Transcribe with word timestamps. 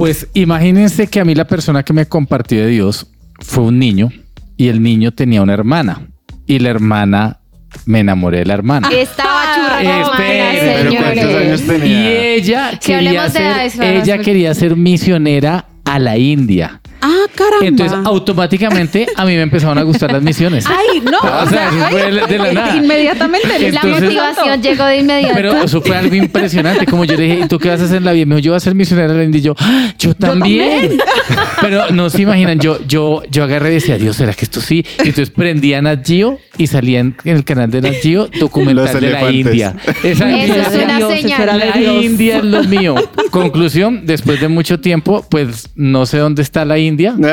Pues 0.00 0.28
imagínense 0.32 1.08
que 1.08 1.20
a 1.20 1.26
mí 1.26 1.34
la 1.34 1.46
persona 1.46 1.82
que 1.82 1.92
me 1.92 2.06
compartió 2.06 2.62
de 2.62 2.68
Dios 2.68 3.06
fue 3.38 3.64
un 3.64 3.78
niño 3.78 4.08
y 4.56 4.68
el 4.68 4.82
niño 4.82 5.12
tenía 5.12 5.42
una 5.42 5.52
hermana 5.52 6.06
y 6.46 6.58
la 6.58 6.70
hermana 6.70 7.40
me 7.84 8.00
enamoré 8.00 8.38
de 8.38 8.46
la 8.46 8.54
hermana. 8.54 8.88
Estaba 8.92 9.54
churra. 9.54 10.00
Espere, 10.00 10.82
pero 10.82 11.02
¿cuántos 11.02 11.34
años 11.34 11.62
tenía? 11.66 12.00
Y 12.00 12.16
ella 12.38 12.80
quería 12.82 13.28
ser, 13.28 13.70
ella 13.78 14.16
quería 14.16 14.54
ser 14.54 14.74
misionera 14.74 15.66
a 15.84 15.98
la 15.98 16.16
India. 16.16 16.80
Ah, 17.32 17.36
caramba. 17.36 17.66
Entonces, 17.66 17.98
automáticamente 18.04 19.06
a 19.16 19.24
mí 19.24 19.34
me 19.36 19.42
empezaron 19.42 19.78
a 19.78 19.82
gustar 19.82 20.12
las 20.12 20.22
misiones. 20.22 20.64
Ay, 20.66 21.00
no. 21.00 21.18
O 21.18 21.46
sea, 21.48 21.68
eso 21.68 21.88
fue 21.90 22.12
de- 22.12 22.26
de 22.26 22.38
la 22.38 22.52
nada. 22.52 22.76
Inmediatamente. 22.76 23.72
La 23.72 23.82
motivación 23.82 24.62
llegó 24.62 24.84
de 24.84 24.98
inmediato. 24.98 25.34
Pero 25.34 25.56
eso 25.62 25.80
fue 25.82 25.96
algo 25.96 26.14
impresionante. 26.14 26.86
Como 26.86 27.04
yo 27.04 27.16
le 27.16 27.22
dije, 27.24 27.40
¿y 27.44 27.48
tú 27.48 27.58
qué 27.58 27.68
vas 27.70 27.80
a 27.80 27.84
hacer 27.84 27.96
en 27.98 28.04
la 28.04 28.12
vida? 28.12 28.26
Me 28.26 28.36
dijo, 28.36 28.44
yo 28.46 28.52
voy 28.52 28.56
a 28.56 28.60
ser 28.60 28.74
misionera 28.74 29.12
a 29.12 29.16
la 29.16 29.24
India. 29.24 29.38
Y 29.38 29.42
yo, 29.42 29.54
"Ah, 29.58 29.92
yo 29.98 30.14
también. 30.14 30.98
Pero 31.60 31.90
no 31.90 32.10
se 32.10 32.22
imaginan, 32.22 32.58
yo, 32.58 32.78
yo, 32.86 33.22
yo 33.30 33.44
agarré 33.44 33.70
y 33.70 33.74
decía, 33.74 33.96
Dios, 33.98 34.16
¿será 34.16 34.32
que 34.34 34.44
esto 34.44 34.60
sí? 34.60 34.84
Y 34.98 35.08
entonces 35.08 35.30
prendía 35.30 35.80
Nat 35.82 36.06
Geo 36.06 36.38
y 36.60 36.66
salía 36.66 37.00
en, 37.00 37.16
en 37.24 37.36
el 37.36 37.44
canal 37.44 37.70
de 37.70 37.80
Nat 37.80 37.94
Geo 38.02 38.28
documental 38.38 39.00
de 39.00 39.10
la. 39.10 39.30
India. 39.32 39.74
Esa 40.04 40.08
Eso 40.08 40.26
India- 40.28 40.62
es 40.68 40.84
una 40.84 40.96
Dios, 40.98 41.12
señal. 41.14 41.58
la. 41.58 41.76
India 41.76 42.36
es 42.38 42.44
lo 42.44 42.64
mío. 42.64 42.94
Conclusión, 43.30 44.02
después 44.04 44.40
de 44.40 44.48
mucho 44.48 44.78
tiempo, 44.80 45.24
pues 45.30 45.70
no 45.74 46.04
sé 46.06 46.18
dónde 46.18 46.42
está 46.42 46.64
la 46.64 46.78
India. 46.78 47.14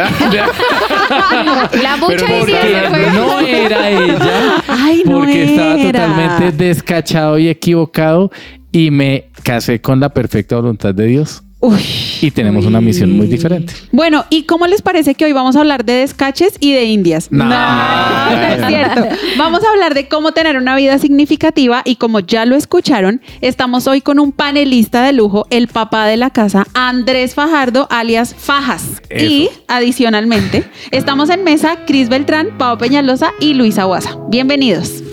La 1.82 1.98
mucha 1.98 2.26
porque. 2.26 3.10
No 3.14 3.40
era 3.40 3.90
ella. 3.90 4.64
Ay, 4.68 5.04
no 5.06 5.20
porque 5.20 5.44
estaba 5.46 5.78
totalmente 5.78 6.52
descachado 6.52 7.38
y 7.40 7.48
equivocado 7.50 8.32
y 8.72 8.92
me 8.92 9.30
casé 9.44 9.80
con 9.82 10.00
la 10.00 10.10
perfecta 10.10 10.56
voluntad 10.58 10.94
de 10.94 11.06
Dios. 11.08 11.44
Uy. 11.60 11.82
Y 12.22 12.30
tenemos 12.30 12.66
una 12.66 12.82
misión 12.82 13.12
muy 13.12 13.26
diferente. 13.26 13.74
Bueno, 13.92 14.26
¿y 14.30 14.44
cómo 14.44 14.68
les 14.68 14.84
parece 14.84 15.16
que 15.16 15.26
hoy 15.26 15.32
vamos 15.32 15.56
a 15.56 15.62
hablar 15.62 15.86
de 15.86 15.94
descaches 15.94 16.54
y 16.60 16.74
de 16.74 16.86
indias? 16.86 17.32
No. 17.32 17.46
no 17.46 18.42
es 18.42 18.68
cierto. 18.68 19.08
Vamos 19.38 19.64
a 19.64 19.72
hablar 19.72 19.96
de 19.96 20.08
cómo 20.08 20.34
tener 20.34 20.56
una 20.58 20.76
vida 20.76 21.00
significativa 21.00 21.82
y 21.84 21.96
como 21.96 22.20
ya 22.20 22.46
lo 22.46 22.56
escucharon, 22.56 23.22
estamos 23.42 23.88
hoy 23.88 24.02
con 24.02 24.20
un 24.20 24.32
panelista 24.32 25.04
de 25.04 25.14
lujo, 25.14 25.48
el 25.50 25.68
papá 25.68 26.06
de 26.06 26.18
la 26.18 26.30
casa, 26.30 26.68
Andrés 26.76 27.34
Fajardo, 27.34 27.88
alias 27.90 28.36
Fajas. 28.38 29.02
Eso. 29.10 29.26
Y 29.26 29.50
adicionalmente, 29.68 30.64
estamos 30.92 31.32
en 31.32 31.44
mesa 31.44 31.86
Cris 31.88 32.08
Beltrán, 32.08 32.58
Pau 32.60 32.78
Peñalosa 32.78 33.32
y 33.40 33.56
Luisa 33.56 33.86
Guasa. 33.86 34.18
Bienvenidos. 34.30 35.04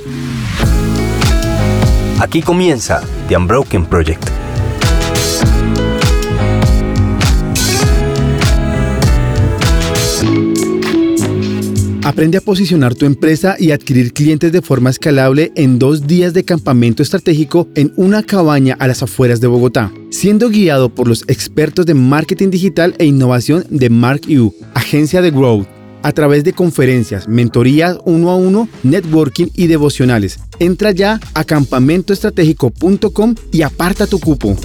Aquí 2.20 2.42
comienza 2.42 3.02
The 3.28 3.36
Unbroken 3.36 3.86
Project. 3.86 4.43
Aprende 12.05 12.36
a 12.36 12.42
posicionar 12.42 12.94
tu 12.94 13.06
empresa 13.06 13.56
y 13.58 13.70
adquirir 13.70 14.12
clientes 14.12 14.52
de 14.52 14.60
forma 14.60 14.91
escalable 14.91 15.52
en 15.56 15.78
dos 15.78 16.06
días 16.06 16.34
de 16.34 16.44
campamento 16.44 17.02
estratégico 17.02 17.66
en 17.74 17.94
una 17.96 18.22
cabaña 18.22 18.77
a 18.78 18.86
las 18.86 19.02
afueras 19.02 19.41
de 19.41 19.46
Bogotá, 19.46 19.91
siendo 20.11 20.50
guiado 20.50 20.91
por 20.91 21.08
los 21.08 21.24
expertos 21.28 21.86
de 21.86 21.94
marketing 21.94 22.50
digital 22.50 22.94
e 22.98 23.06
innovación 23.06 23.64
de 23.70 23.88
Mark 23.88 24.20
U, 24.28 24.55
agencia 24.74 25.22
de 25.22 25.30
Growth, 25.30 25.66
a 26.02 26.12
través 26.12 26.44
de 26.44 26.52
conferencias, 26.52 27.27
mentorías 27.27 27.96
uno 28.05 28.28
a 28.28 28.36
uno, 28.36 28.68
networking 28.83 29.46
y 29.55 29.68
devocionales. 29.68 30.41
Entra 30.58 30.91
ya 30.91 31.18
a 31.33 31.44
campamentoestratégico.com 31.44 33.34
y 33.50 33.62
aparta 33.62 34.06
tu 34.06 34.20
cupo. 34.20 34.58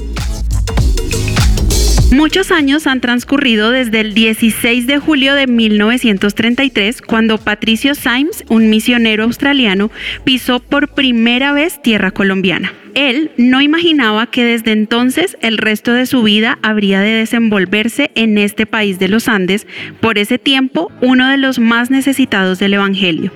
Muchos 2.11 2.51
años 2.51 2.87
han 2.87 3.01
transcurrido 3.01 3.69
desde 3.69 3.99
el 3.99 4.15
16 4.15 4.87
de 4.87 4.97
julio 4.97 5.35
de 5.35 5.45
1933, 5.45 7.03
cuando 7.03 7.37
Patricio 7.37 7.93
Symes, 7.93 8.43
un 8.49 8.69
misionero 8.71 9.25
australiano, 9.25 9.91
pisó 10.23 10.59
por 10.59 10.87
primera 10.87 11.53
vez 11.53 11.79
tierra 11.81 12.09
colombiana. 12.09 12.73
Él 12.95 13.31
no 13.37 13.61
imaginaba 13.61 14.27
que 14.27 14.43
desde 14.43 14.71
entonces 14.71 15.37
el 15.41 15.57
resto 15.57 15.93
de 15.93 16.05
su 16.05 16.23
vida 16.23 16.59
habría 16.61 17.01
de 17.01 17.11
desenvolverse 17.11 18.11
en 18.15 18.37
este 18.37 18.65
país 18.65 18.99
de 18.99 19.07
los 19.07 19.27
Andes, 19.27 19.67
por 19.99 20.17
ese 20.17 20.37
tiempo 20.37 20.91
uno 21.01 21.29
de 21.29 21.37
los 21.37 21.59
más 21.59 21.91
necesitados 21.91 22.59
del 22.59 22.73
Evangelio. 22.73 23.31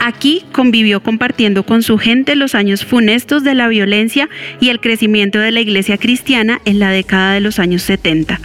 Aquí 0.00 0.44
convivió 0.52 1.02
compartiendo 1.02 1.64
con 1.64 1.82
su 1.82 1.98
gente 1.98 2.36
los 2.36 2.54
años 2.54 2.84
funestos 2.84 3.44
de 3.44 3.54
la 3.54 3.68
violencia 3.68 4.28
y 4.60 4.70
el 4.70 4.80
crecimiento 4.80 5.38
de 5.38 5.52
la 5.52 5.60
iglesia 5.60 5.98
cristiana 5.98 6.60
en 6.64 6.78
la 6.78 6.90
década 6.90 7.34
de 7.34 7.40
los 7.40 7.58
años 7.58 7.82
70. 7.82 8.40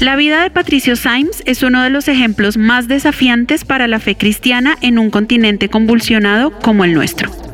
La 0.00 0.16
vida 0.16 0.42
de 0.42 0.50
Patricio 0.50 0.96
Symes 0.96 1.42
es 1.46 1.62
uno 1.62 1.82
de 1.82 1.90
los 1.90 2.08
ejemplos 2.08 2.56
más 2.56 2.88
desafiantes 2.88 3.64
para 3.64 3.86
la 3.86 4.00
fe 4.00 4.16
cristiana 4.16 4.76
en 4.80 4.98
un 4.98 5.10
continente 5.10 5.68
convulsionado 5.68 6.50
como 6.50 6.84
el 6.84 6.94
nuestro. 6.94 7.51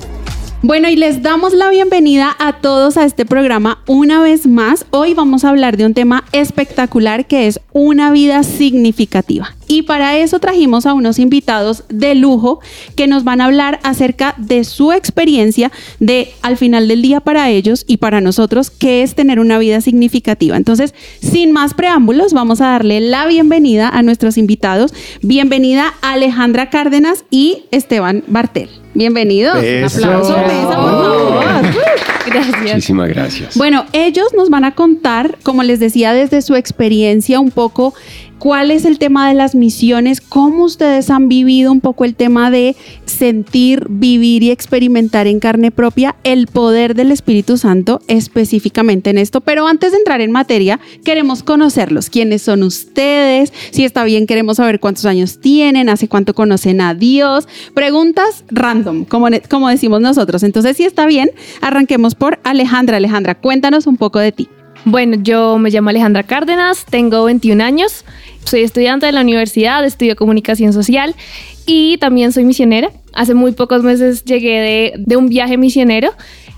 Bueno, 0.60 0.88
y 0.88 0.96
les 0.96 1.22
damos 1.22 1.54
la 1.54 1.70
bienvenida 1.70 2.34
a 2.40 2.54
todos 2.54 2.96
a 2.96 3.04
este 3.04 3.24
programa 3.24 3.78
una 3.86 4.20
vez 4.20 4.48
más. 4.48 4.86
Hoy 4.90 5.14
vamos 5.14 5.44
a 5.44 5.50
hablar 5.50 5.76
de 5.76 5.86
un 5.86 5.94
tema 5.94 6.24
espectacular 6.32 7.28
que 7.28 7.46
es 7.46 7.60
una 7.72 8.10
vida 8.10 8.42
significativa. 8.42 9.54
Y 9.68 9.82
para 9.82 10.18
eso 10.18 10.40
trajimos 10.40 10.84
a 10.84 10.94
unos 10.94 11.20
invitados 11.20 11.84
de 11.88 12.16
lujo 12.16 12.58
que 12.96 13.06
nos 13.06 13.22
van 13.22 13.40
a 13.40 13.44
hablar 13.44 13.78
acerca 13.84 14.34
de 14.36 14.64
su 14.64 14.90
experiencia 14.90 15.70
de 16.00 16.32
al 16.42 16.56
final 16.56 16.88
del 16.88 17.02
día 17.02 17.20
para 17.20 17.50
ellos 17.50 17.84
y 17.86 17.98
para 17.98 18.20
nosotros 18.20 18.70
qué 18.70 19.04
es 19.04 19.14
tener 19.14 19.38
una 19.38 19.60
vida 19.60 19.80
significativa. 19.80 20.56
Entonces, 20.56 20.92
sin 21.20 21.52
más 21.52 21.74
preámbulos, 21.74 22.32
vamos 22.32 22.60
a 22.60 22.66
darle 22.70 23.00
la 23.00 23.28
bienvenida 23.28 23.88
a 23.88 24.02
nuestros 24.02 24.36
invitados. 24.36 24.92
Bienvenida 25.22 25.94
Alejandra 26.00 26.68
Cárdenas 26.68 27.24
y 27.30 27.62
Esteban 27.70 28.24
Bartel. 28.26 28.70
Bienvenidos. 28.98 29.54
Un 29.58 29.84
aplauso, 29.84 30.36
mesa, 30.38 30.76
por 30.76 30.90
favor. 30.90 31.44
Gracias. 32.26 32.60
Muchísimas 32.60 33.08
gracias. 33.08 33.56
Bueno, 33.56 33.86
ellos 33.92 34.26
nos 34.36 34.50
van 34.50 34.64
a 34.64 34.74
contar, 34.74 35.38
como 35.44 35.62
les 35.62 35.78
decía, 35.78 36.12
desde 36.12 36.42
su 36.42 36.56
experiencia 36.56 37.38
un 37.38 37.52
poco 37.52 37.94
cuál 38.38 38.70
es 38.70 38.84
el 38.84 38.98
tema 38.98 39.28
de 39.28 39.34
las 39.34 39.54
misiones, 39.54 40.20
cómo 40.20 40.64
ustedes 40.64 41.10
han 41.10 41.28
vivido 41.28 41.72
un 41.72 41.80
poco 41.80 42.04
el 42.04 42.14
tema 42.14 42.50
de 42.50 42.76
sentir, 43.04 43.86
vivir 43.88 44.42
y 44.42 44.50
experimentar 44.50 45.26
en 45.26 45.40
carne 45.40 45.70
propia 45.70 46.16
el 46.24 46.46
poder 46.46 46.94
del 46.94 47.10
Espíritu 47.10 47.56
Santo 47.56 48.00
específicamente 48.06 49.10
en 49.10 49.18
esto. 49.18 49.40
Pero 49.40 49.66
antes 49.66 49.92
de 49.92 49.98
entrar 49.98 50.20
en 50.20 50.30
materia, 50.30 50.78
queremos 51.04 51.42
conocerlos. 51.42 52.10
¿Quiénes 52.10 52.42
son 52.42 52.62
ustedes? 52.62 53.52
Si 53.70 53.84
está 53.84 54.04
bien, 54.04 54.26
queremos 54.26 54.58
saber 54.58 54.80
cuántos 54.80 55.04
años 55.04 55.40
tienen, 55.40 55.88
hace 55.88 56.08
cuánto 56.08 56.34
conocen 56.34 56.80
a 56.80 56.94
Dios. 56.94 57.48
Preguntas 57.74 58.44
random, 58.50 58.87
como, 59.08 59.30
ne- 59.30 59.40
como 59.42 59.68
decimos 59.68 60.00
nosotros. 60.00 60.42
Entonces, 60.42 60.76
si 60.76 60.84
está 60.84 61.06
bien, 61.06 61.30
arranquemos 61.60 62.14
por 62.14 62.38
Alejandra. 62.44 62.96
Alejandra, 62.98 63.34
cuéntanos 63.34 63.86
un 63.86 63.96
poco 63.96 64.18
de 64.18 64.32
ti. 64.32 64.48
Bueno, 64.84 65.16
yo 65.22 65.58
me 65.58 65.70
llamo 65.70 65.90
Alejandra 65.90 66.22
Cárdenas, 66.22 66.84
tengo 66.88 67.24
21 67.24 67.62
años, 67.62 68.04
soy 68.44 68.60
estudiante 68.62 69.06
de 69.06 69.12
la 69.12 69.22
universidad, 69.22 69.84
estudio 69.84 70.14
comunicación 70.16 70.72
social 70.72 71.14
y 71.66 71.98
también 71.98 72.32
soy 72.32 72.44
misionera. 72.44 72.90
Hace 73.12 73.34
muy 73.34 73.52
pocos 73.52 73.82
meses 73.82 74.24
llegué 74.24 74.60
de, 74.60 74.92
de 74.96 75.16
un 75.16 75.28
viaje 75.28 75.56
misionero. 75.56 76.12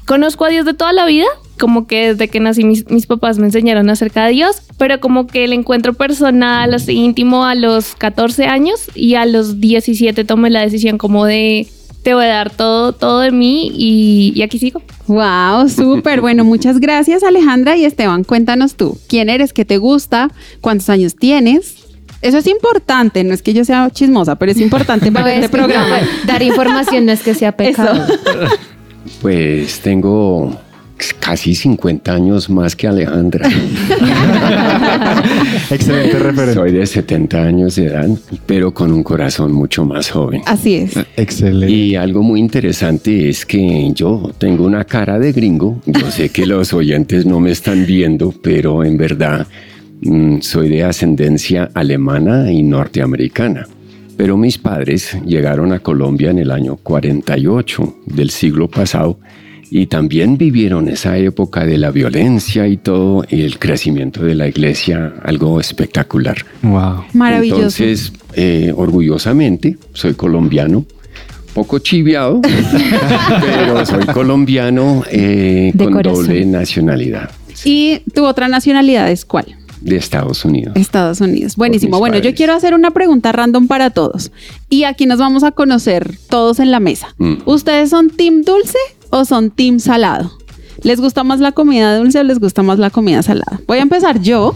Conozco 0.07 0.45
a 0.45 0.49
Dios 0.49 0.67
de 0.67 0.75
toda 0.75 0.93
la 0.93 1.07
vida, 1.07 1.27
como 1.59 1.87
que 1.87 2.09
desde 2.13 2.29
que 2.29 2.41
nací 2.41 2.63
mis, 2.65 2.89
mis 2.91 3.07
papás 3.07 3.39
me 3.39 3.47
enseñaron 3.47 3.89
acerca 3.91 4.27
de 4.27 4.33
Dios, 4.33 4.63
pero 4.77 5.01
como 5.01 5.27
que 5.27 5.45
el 5.45 5.53
encuentro 5.53 5.95
personal, 5.95 6.75
así 6.75 6.93
íntimo 6.93 7.45
a 7.45 7.55
los 7.55 7.95
14 7.95 8.47
años 8.47 8.91
y 8.95 9.15
a 9.15 9.25
los 9.25 9.61
17 9.61 10.25
tomé 10.25 10.51
la 10.51 10.61
decisión 10.61 10.99
como 10.99 11.25
de 11.25 11.67
te 12.03 12.15
voy 12.15 12.25
a 12.25 12.29
dar 12.29 12.51
todo, 12.51 12.93
todo 12.93 13.21
de 13.21 13.31
mí 13.31 13.71
y, 13.75 14.33
y 14.35 14.43
aquí 14.43 14.59
sigo. 14.59 14.83
Wow, 15.07 15.69
súper. 15.69 16.21
Bueno, 16.31 16.45
muchas 16.45 16.81
gracias 16.81 17.23
Alejandra 17.23 17.77
y 17.77 17.85
Esteban. 17.85 18.25
Cuéntanos 18.25 18.75
tú, 18.75 18.99
¿quién 19.09 19.29
eres? 19.29 19.53
¿Qué 19.53 19.65
te 19.65 19.79
gusta? 19.79 20.31
¿Cuántos 20.61 20.89
años 20.89 21.17
tienes? 21.17 21.77
Eso 22.23 22.39
es 22.39 22.47
importante, 22.47 23.25
no 23.25 23.33
es 23.33 23.43
que 23.43 23.55
yo 23.55 23.65
sea 23.65 23.89
chismosa, 23.91 24.37
pero 24.37 24.53
es 24.53 24.59
importante 24.59 25.11
para 25.13 25.35
este 25.35 25.49
programa. 25.49 26.01
Dar 26.27 26.43
información 26.43 27.07
no 27.07 27.13
es 27.13 27.23
que 27.23 27.35
sea 27.35 27.53
pecado. 27.53 28.07
Pues 29.23 29.81
tengo 29.81 30.57
casi 31.31 31.55
50 31.55 32.13
años 32.13 32.51
más 32.51 32.75
que 32.75 32.89
Alejandra. 32.89 33.49
Excelente 35.71 36.19
referente. 36.19 36.55
Soy 36.55 36.73
de 36.73 36.85
70 36.85 37.41
años 37.41 37.77
de 37.77 37.87
edad, 37.87 38.09
pero 38.47 38.75
con 38.75 38.91
un 38.91 39.05
corazón 39.05 39.53
mucho 39.53 39.85
más 39.85 40.11
joven. 40.11 40.43
Así 40.47 40.75
es. 40.75 40.95
Excelente. 41.17 41.73
Y 41.73 41.95
algo 41.95 42.25
muy 42.25 42.41
interesante 42.41 43.29
es 43.29 43.47
que 43.47 43.93
yo 43.95 44.33
tengo 44.39 44.65
una 44.65 44.83
cara 44.83 45.21
de 45.21 45.31
gringo. 45.31 45.81
Yo 45.87 46.11
sé 46.11 46.31
que 46.31 46.47
los 46.47 46.73
oyentes 46.73 47.25
no 47.27 47.39
me 47.39 47.53
están 47.53 47.87
viendo, 47.87 48.35
pero 48.43 48.83
en 48.83 48.97
verdad 48.97 49.47
mm, 50.01 50.41
soy 50.41 50.69
de 50.69 50.83
ascendencia 50.83 51.71
alemana 51.75 52.51
y 52.51 52.65
norteamericana. 52.65 53.69
Pero 54.17 54.37
mis 54.37 54.59
padres 54.59 55.17
llegaron 55.25 55.73
a 55.73 55.79
Colombia 55.79 56.31
en 56.31 56.41
el 56.41 56.51
año 56.51 56.75
48 56.75 57.99
del 58.07 58.31
siglo 58.31 58.67
pasado 58.69 59.21
y 59.71 59.87
también 59.87 60.37
vivieron 60.37 60.89
esa 60.89 61.17
época 61.17 61.65
de 61.65 61.79
la 61.79 61.93
violencia 61.93 62.67
y 62.67 62.77
todo, 62.77 63.25
y 63.31 63.43
el 63.43 63.59
crecimiento 63.59 64.25
de 64.25 64.35
la 64.35 64.49
iglesia, 64.49 65.15
algo 65.23 65.61
espectacular. 65.61 66.39
Wow. 66.63 67.05
Maravilloso. 67.13 67.57
Entonces, 67.61 68.13
eh, 68.35 68.73
orgullosamente, 68.75 69.79
soy 69.93 70.15
colombiano, 70.15 70.85
poco 71.55 71.79
chiviado, 71.79 72.41
pero 73.41 73.87
soy 73.87 74.07
colombiano 74.07 75.05
eh, 75.11 75.71
De 75.73 75.85
con 75.85 75.95
corazón. 75.95 76.27
doble 76.27 76.47
nacionalidad 76.47 77.31
¿Y 77.65 78.01
tu 78.15 78.25
otra 78.25 78.49
nacionalidad 78.49 79.11
es 79.11 79.25
cuál? 79.25 79.57
de 79.81 79.97
Estados 79.97 80.45
Unidos. 80.45 80.77
Estados 80.77 81.23
Unidos. 81.23 81.57
Buenísimo. 81.57 81.99
Bueno, 81.99 82.19
yo 82.19 82.35
quiero 82.35 82.53
hacer 82.53 82.75
una 82.75 82.91
pregunta 82.91 83.33
random 83.33 83.67
para 83.67 83.89
todos. 83.89 84.31
Y 84.69 84.85
aquí 84.85 85.07
nos 85.07 85.19
vamos 85.19 85.43
a 85.43 85.53
conocer 85.53 86.19
todos 86.29 86.61
en 86.61 86.71
la 86.71 86.81
mesa. 86.81 87.15
Mm. 87.17 87.37
¿Ustedes 87.47 87.89
son 87.89 88.11
team 88.11 88.43
dulce 88.43 88.77
o 89.11 89.25
son 89.25 89.51
team 89.51 89.79
salado? 89.81 90.33
¿Les 90.83 91.01
gusta 91.01 91.25
más 91.25 91.41
la 91.41 91.53
comida 91.53 91.97
dulce 91.99 92.21
o 92.21 92.23
les 92.23 92.39
gusta 92.39 92.63
más 92.63 92.79
la 92.79 92.91
comida 92.91 93.23
salada? 93.23 93.61
Voy 93.67 93.79
a 93.79 93.83
empezar 93.83 94.21
yo. 94.21 94.55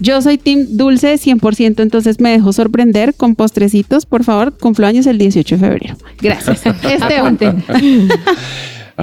Yo 0.00 0.22
soy 0.22 0.38
team 0.38 0.66
dulce 0.70 1.14
100%, 1.14 1.80
entonces 1.80 2.20
me 2.20 2.30
dejo 2.30 2.52
sorprender 2.52 3.14
con 3.14 3.34
postrecitos. 3.34 4.06
Por 4.06 4.24
favor, 4.24 4.56
cumplo 4.56 4.86
años 4.86 5.06
el 5.06 5.18
18 5.18 5.56
de 5.56 5.60
febrero. 5.60 5.96
Gracias. 6.20 6.62
Esteban. 6.82 7.38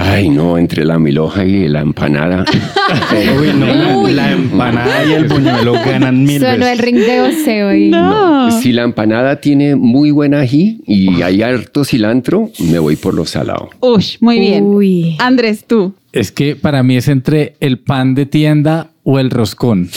Ay, 0.00 0.28
no, 0.28 0.56
entre 0.58 0.84
la 0.84 0.98
milhoja 0.98 1.44
y 1.44 1.66
la 1.66 1.80
empanada. 1.80 2.44
Uy, 3.40 3.48
no, 3.52 4.06
la 4.08 4.30
empanada 4.30 5.04
y 5.04 5.12
el 5.12 5.26
buñuelo 5.26 5.72
ganan 5.72 6.22
mil 6.22 6.40
Solo 6.40 6.52
el 6.52 6.60
veces. 6.60 6.80
ring 6.80 6.96
de 6.98 7.20
boxeo 7.20 7.74
y... 7.74 7.88
No. 7.88 8.50
Si 8.60 8.72
la 8.72 8.82
empanada 8.84 9.40
tiene 9.40 9.74
muy 9.74 10.12
buen 10.12 10.34
ají 10.34 10.80
y 10.86 11.22
hay 11.22 11.42
harto 11.42 11.84
cilantro, 11.84 12.50
me 12.60 12.78
voy 12.78 12.94
por 12.94 13.12
lo 13.12 13.26
salado. 13.26 13.70
Ush, 13.80 14.18
muy 14.20 14.38
bien. 14.38 14.64
Uy. 14.66 15.16
Andrés, 15.18 15.64
tú. 15.66 15.94
Es 16.12 16.30
que 16.30 16.54
para 16.54 16.84
mí 16.84 16.96
es 16.96 17.08
entre 17.08 17.56
el 17.58 17.78
pan 17.78 18.14
de 18.14 18.26
tienda 18.26 18.90
o 19.02 19.18
el 19.18 19.30
roscón. 19.30 19.90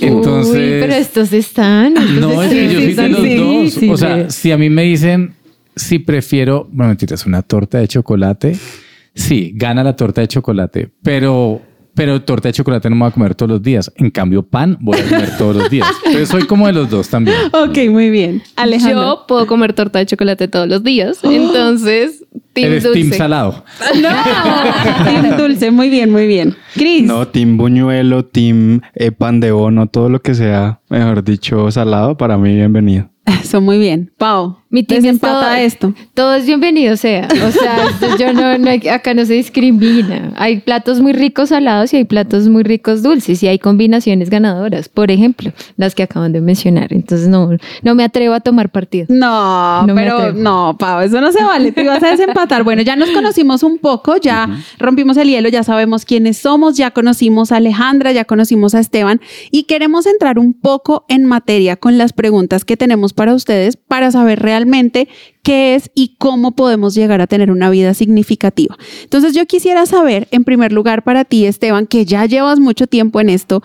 Entonces, 0.00 0.54
Uy, 0.54 0.80
pero 0.80 0.94
estos 0.94 1.32
están. 1.34 1.96
estos 1.98 2.14
no, 2.14 2.42
es 2.42 2.50
que 2.50 2.72
yo 2.72 2.80
soy 2.80 2.94
de 2.94 3.08
los 3.10 3.20
sí, 3.20 3.36
dos. 3.36 3.72
sí, 3.74 3.90
o 3.90 3.96
sea, 3.98 4.30
sí. 4.30 4.40
si 4.40 4.52
a 4.52 4.56
mí 4.56 4.70
me 4.70 4.84
dicen 4.84 5.34
si 5.76 5.98
prefiero, 5.98 6.68
bueno, 6.70 6.90
mentiras, 6.90 7.26
una 7.26 7.42
torta 7.42 7.78
de 7.78 7.88
chocolate, 7.88 8.56
sí, 9.14 9.52
gana 9.54 9.82
la 9.84 9.96
torta 9.96 10.20
de 10.20 10.28
chocolate, 10.28 10.90
pero, 11.02 11.60
pero 11.94 12.20
torta 12.22 12.48
de 12.48 12.52
chocolate 12.54 12.90
no 12.90 12.96
me 12.96 13.00
voy 13.02 13.08
a 13.08 13.12
comer 13.12 13.34
todos 13.34 13.52
los 13.52 13.62
días. 13.62 13.90
En 13.96 14.10
cambio, 14.10 14.42
pan 14.42 14.76
voy 14.80 14.98
a 14.98 15.04
comer 15.04 15.36
todos 15.38 15.56
los 15.56 15.70
días. 15.70 15.88
Entonces 16.04 16.28
soy 16.28 16.46
como 16.46 16.66
de 16.66 16.72
los 16.72 16.90
dos 16.90 17.08
también. 17.08 17.36
Ok, 17.52 17.78
muy 17.90 18.10
bien. 18.10 18.42
Alejandro. 18.56 19.00
Yo 19.00 19.24
puedo 19.26 19.46
comer 19.46 19.72
torta 19.72 19.98
de 20.00 20.06
chocolate 20.06 20.48
todos 20.48 20.68
los 20.68 20.82
días. 20.82 21.20
Entonces, 21.22 22.24
team 22.52 22.66
Eres 22.66 22.84
dulce. 22.84 23.00
team 23.00 23.12
salado. 23.12 23.64
No, 24.00 24.08
team 25.04 25.36
dulce, 25.36 25.70
muy 25.70 25.88
bien, 25.90 26.10
muy 26.10 26.26
bien. 26.26 26.56
Cris. 26.74 27.04
No, 27.04 27.28
team 27.28 27.56
buñuelo, 27.56 28.24
team 28.24 28.80
eh, 28.94 29.12
pan 29.12 29.40
de 29.40 29.52
bono, 29.52 29.86
todo 29.86 30.08
lo 30.08 30.20
que 30.20 30.34
sea, 30.34 30.80
mejor 30.88 31.22
dicho, 31.22 31.70
salado, 31.70 32.16
para 32.16 32.36
mí 32.36 32.54
bienvenido. 32.54 33.08
Eso 33.42 33.60
muy 33.60 33.78
bien. 33.78 34.10
Pau, 34.18 34.58
Mi 34.70 34.82
team 34.82 35.04
es 35.06 35.20
todo, 35.20 35.48
esto. 35.54 35.94
todo 36.14 36.34
es 36.34 36.44
bienvenido 36.46 36.96
sea. 36.96 37.26
O 37.46 37.50
sea, 37.50 37.88
yo 38.18 38.32
no, 38.32 38.58
no 38.58 38.70
hay- 38.70 38.86
acá 38.88 39.14
no 39.14 39.24
se 39.24 39.34
discrimina. 39.34 40.32
Hay 40.36 40.60
platos 40.60 41.00
muy 41.00 41.12
ricos 41.12 41.48
salados 41.50 41.92
y 41.94 41.96
hay 41.96 42.04
platos 42.04 42.48
muy 42.48 42.62
ricos 42.64 43.02
dulces 43.02 43.42
y 43.42 43.48
hay 43.48 43.58
combinaciones 43.58 44.28
ganadoras. 44.30 44.88
Por 44.88 45.10
ejemplo, 45.10 45.52
las 45.76 45.94
que 45.94 46.02
acaban 46.02 46.32
de 46.32 46.40
mencionar. 46.40 46.92
Entonces 46.92 47.28
no, 47.28 47.50
no 47.82 47.94
me 47.94 48.04
atrevo 48.04 48.34
a 48.34 48.40
tomar 48.40 48.70
partido. 48.70 49.06
No, 49.08 49.86
pero 49.94 50.32
no, 50.32 50.76
Pau, 50.78 51.00
eso 51.00 51.20
no 51.20 51.32
se 51.32 51.42
vale. 51.42 51.72
Te 51.72 51.82
ibas 51.82 52.02
a 52.02 52.08
desempatar. 52.10 52.62
Bueno, 52.64 52.82
ya 52.82 52.96
nos 52.96 53.10
conocimos 53.10 53.62
un 53.62 53.78
poco, 53.78 54.16
ya 54.18 54.48
rompimos 54.78 55.16
el 55.16 55.28
hielo, 55.28 55.48
ya 55.48 55.62
sabemos 55.62 56.04
quiénes 56.04 56.38
somos, 56.38 56.76
ya 56.76 56.90
conocimos 56.90 57.52
a 57.52 57.56
Alejandra, 57.56 58.12
ya 58.12 58.24
conocimos 58.24 58.74
a 58.74 58.80
Esteban 58.80 59.20
y 59.50 59.62
queremos 59.64 60.06
entrar 60.06 60.38
un 60.38 60.52
poco 60.52 61.04
en 61.08 61.24
materia 61.24 61.76
con 61.76 61.96
las 61.98 62.12
preguntas 62.12 62.64
que 62.64 62.76
tenemos 62.76 63.12
para 63.14 63.34
ustedes 63.34 63.76
para 63.76 64.10
saber 64.10 64.40
realmente 64.40 65.08
qué 65.42 65.74
es 65.74 65.90
y 65.94 66.16
cómo 66.18 66.52
podemos 66.52 66.94
llegar 66.94 67.20
a 67.20 67.26
tener 67.26 67.50
una 67.50 67.70
vida 67.70 67.94
significativa. 67.94 68.76
Entonces 69.02 69.34
yo 69.34 69.46
quisiera 69.46 69.86
saber, 69.86 70.28
en 70.30 70.44
primer 70.44 70.72
lugar, 70.72 71.04
para 71.04 71.24
ti, 71.24 71.46
Esteban, 71.46 71.86
que 71.86 72.04
ya 72.04 72.26
llevas 72.26 72.60
mucho 72.60 72.86
tiempo 72.86 73.20
en 73.20 73.30
esto, 73.30 73.62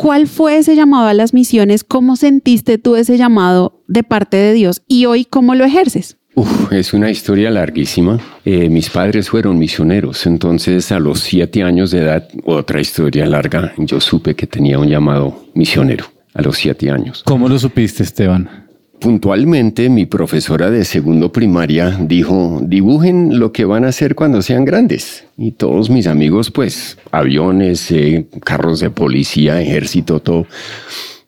¿Cuál 0.00 0.28
fue 0.28 0.56
ese 0.56 0.76
llamado 0.76 1.08
a 1.08 1.12
las 1.12 1.34
misiones? 1.34 1.84
¿Cómo 1.84 2.16
sentiste 2.16 2.78
tú 2.78 2.96
ese 2.96 3.18
llamado 3.18 3.82
de 3.86 4.02
parte 4.02 4.38
de 4.38 4.54
Dios? 4.54 4.80
Y 4.88 5.04
hoy, 5.04 5.26
¿cómo 5.26 5.54
lo 5.54 5.62
ejerces? 5.62 6.16
Uf, 6.34 6.72
es 6.72 6.94
una 6.94 7.10
historia 7.10 7.50
larguísima. 7.50 8.18
Eh, 8.46 8.70
mis 8.70 8.88
padres 8.88 9.28
fueron 9.28 9.58
misioneros, 9.58 10.24
entonces 10.24 10.90
a 10.90 10.98
los 10.98 11.20
siete 11.20 11.62
años 11.62 11.90
de 11.90 11.98
edad, 11.98 12.28
otra 12.46 12.80
historia 12.80 13.26
larga, 13.26 13.74
yo 13.76 14.00
supe 14.00 14.34
que 14.34 14.46
tenía 14.46 14.78
un 14.78 14.88
llamado 14.88 15.44
misionero 15.52 16.06
a 16.32 16.40
los 16.40 16.56
siete 16.56 16.90
años. 16.90 17.22
¿Cómo 17.26 17.46
lo 17.46 17.58
supiste, 17.58 18.02
Esteban? 18.02 18.69
Puntualmente, 19.00 19.88
mi 19.88 20.04
profesora 20.04 20.70
de 20.70 20.84
segundo 20.84 21.32
primaria 21.32 21.98
dijo, 22.02 22.60
dibujen 22.62 23.38
lo 23.38 23.50
que 23.50 23.64
van 23.64 23.84
a 23.84 23.88
hacer 23.88 24.14
cuando 24.14 24.42
sean 24.42 24.66
grandes. 24.66 25.24
Y 25.38 25.52
todos 25.52 25.88
mis 25.88 26.06
amigos, 26.06 26.50
pues, 26.50 26.98
aviones, 27.10 27.90
eh, 27.92 28.26
carros 28.44 28.80
de 28.80 28.90
policía, 28.90 29.58
ejército, 29.62 30.20
todo. 30.20 30.46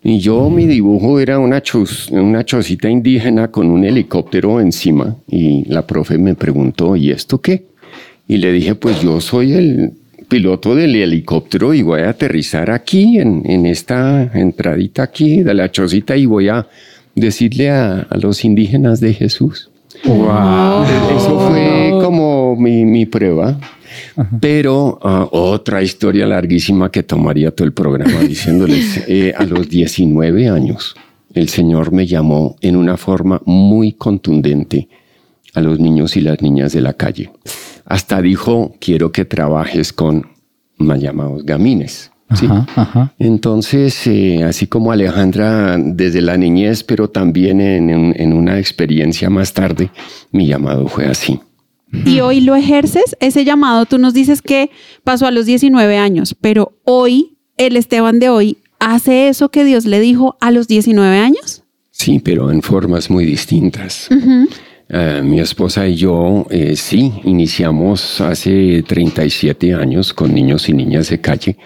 Y 0.04 0.18
yo, 0.18 0.50
mi 0.50 0.66
dibujo 0.66 1.18
era 1.18 1.38
una, 1.38 1.62
chos- 1.62 2.10
una 2.10 2.44
indígena 2.90 3.50
con 3.50 3.70
un 3.70 3.84
helicóptero 3.84 4.60
encima. 4.60 5.16
Y 5.26 5.64
la 5.66 5.86
profe 5.86 6.18
me 6.18 6.34
preguntó, 6.34 6.94
¿y 6.94 7.10
esto 7.10 7.40
qué? 7.40 7.64
Y 8.28 8.36
le 8.36 8.52
dije, 8.52 8.74
pues 8.74 9.00
yo 9.00 9.18
soy 9.22 9.54
el 9.54 9.92
piloto 10.28 10.74
del 10.74 10.94
helicóptero 10.94 11.72
y 11.72 11.80
voy 11.82 12.02
a 12.02 12.10
aterrizar 12.10 12.70
aquí, 12.70 13.18
en, 13.18 13.42
en 13.46 13.64
esta 13.64 14.30
entradita 14.34 15.02
aquí 15.04 15.42
de 15.42 15.54
la 15.54 15.70
chocita 15.70 16.16
y 16.16 16.26
voy 16.26 16.48
a 16.48 16.66
decirle 17.14 17.70
a, 17.70 18.06
a 18.08 18.18
los 18.18 18.44
indígenas 18.44 19.00
de 19.00 19.14
Jesús. 19.14 19.70
Wow. 20.04 20.84
Eso 21.16 21.48
fue 21.48 21.98
como 22.02 22.56
mi, 22.56 22.84
mi 22.84 23.06
prueba. 23.06 23.58
Pero 24.40 24.98
ah, 25.02 25.28
otra 25.30 25.82
historia 25.82 26.26
larguísima 26.26 26.90
que 26.90 27.02
tomaría 27.02 27.50
todo 27.50 27.66
el 27.66 27.72
programa 27.72 28.20
diciéndoles, 28.28 29.04
eh, 29.06 29.32
a 29.36 29.44
los 29.44 29.68
19 29.68 30.48
años, 30.48 30.94
el 31.34 31.48
Señor 31.48 31.92
me 31.92 32.06
llamó 32.06 32.56
en 32.60 32.76
una 32.76 32.96
forma 32.96 33.40
muy 33.44 33.92
contundente 33.92 34.88
a 35.54 35.60
los 35.60 35.78
niños 35.78 36.16
y 36.16 36.20
las 36.20 36.40
niñas 36.40 36.72
de 36.72 36.80
la 36.80 36.94
calle. 36.94 37.30
Hasta 37.84 38.22
dijo, 38.22 38.74
quiero 38.80 39.12
que 39.12 39.24
trabajes 39.24 39.92
con 39.92 40.26
mal 40.78 41.00
llamados 41.00 41.44
gamines. 41.44 42.11
¿Sí? 42.36 42.46
Ajá, 42.46 42.66
ajá. 42.76 43.14
Entonces, 43.18 44.06
eh, 44.06 44.42
así 44.44 44.66
como 44.66 44.92
Alejandra 44.92 45.76
desde 45.78 46.20
la 46.22 46.36
niñez, 46.36 46.82
pero 46.84 47.08
también 47.10 47.60
en, 47.60 47.94
un- 47.94 48.14
en 48.16 48.32
una 48.32 48.58
experiencia 48.58 49.30
más 49.30 49.52
tarde, 49.52 49.90
mi 50.30 50.46
llamado 50.46 50.86
fue 50.88 51.06
así. 51.06 51.40
Y 52.06 52.20
hoy 52.20 52.40
lo 52.40 52.56
ejerces, 52.56 53.16
ese 53.20 53.44
llamado, 53.44 53.84
tú 53.84 53.98
nos 53.98 54.14
dices 54.14 54.40
que 54.40 54.70
pasó 55.04 55.26
a 55.26 55.30
los 55.30 55.44
19 55.44 55.98
años, 55.98 56.34
pero 56.40 56.72
hoy, 56.84 57.36
el 57.58 57.76
Esteban 57.76 58.18
de 58.18 58.30
hoy, 58.30 58.56
¿hace 58.80 59.28
eso 59.28 59.50
que 59.50 59.64
Dios 59.64 59.84
le 59.84 60.00
dijo 60.00 60.36
a 60.40 60.50
los 60.50 60.68
19 60.68 61.18
años? 61.18 61.64
Sí, 61.90 62.18
pero 62.18 62.50
en 62.50 62.62
formas 62.62 63.10
muy 63.10 63.26
distintas. 63.26 64.08
Eh, 64.88 65.20
mi 65.22 65.38
esposa 65.40 65.86
y 65.86 65.94
yo, 65.96 66.46
eh, 66.50 66.76
sí, 66.76 67.12
iniciamos 67.24 68.20
hace 68.20 68.82
37 68.82 69.74
años 69.74 70.12
con 70.14 70.34
niños 70.34 70.68
y 70.68 70.72
niñas 70.72 71.08
de 71.10 71.20
calle. 71.20 71.56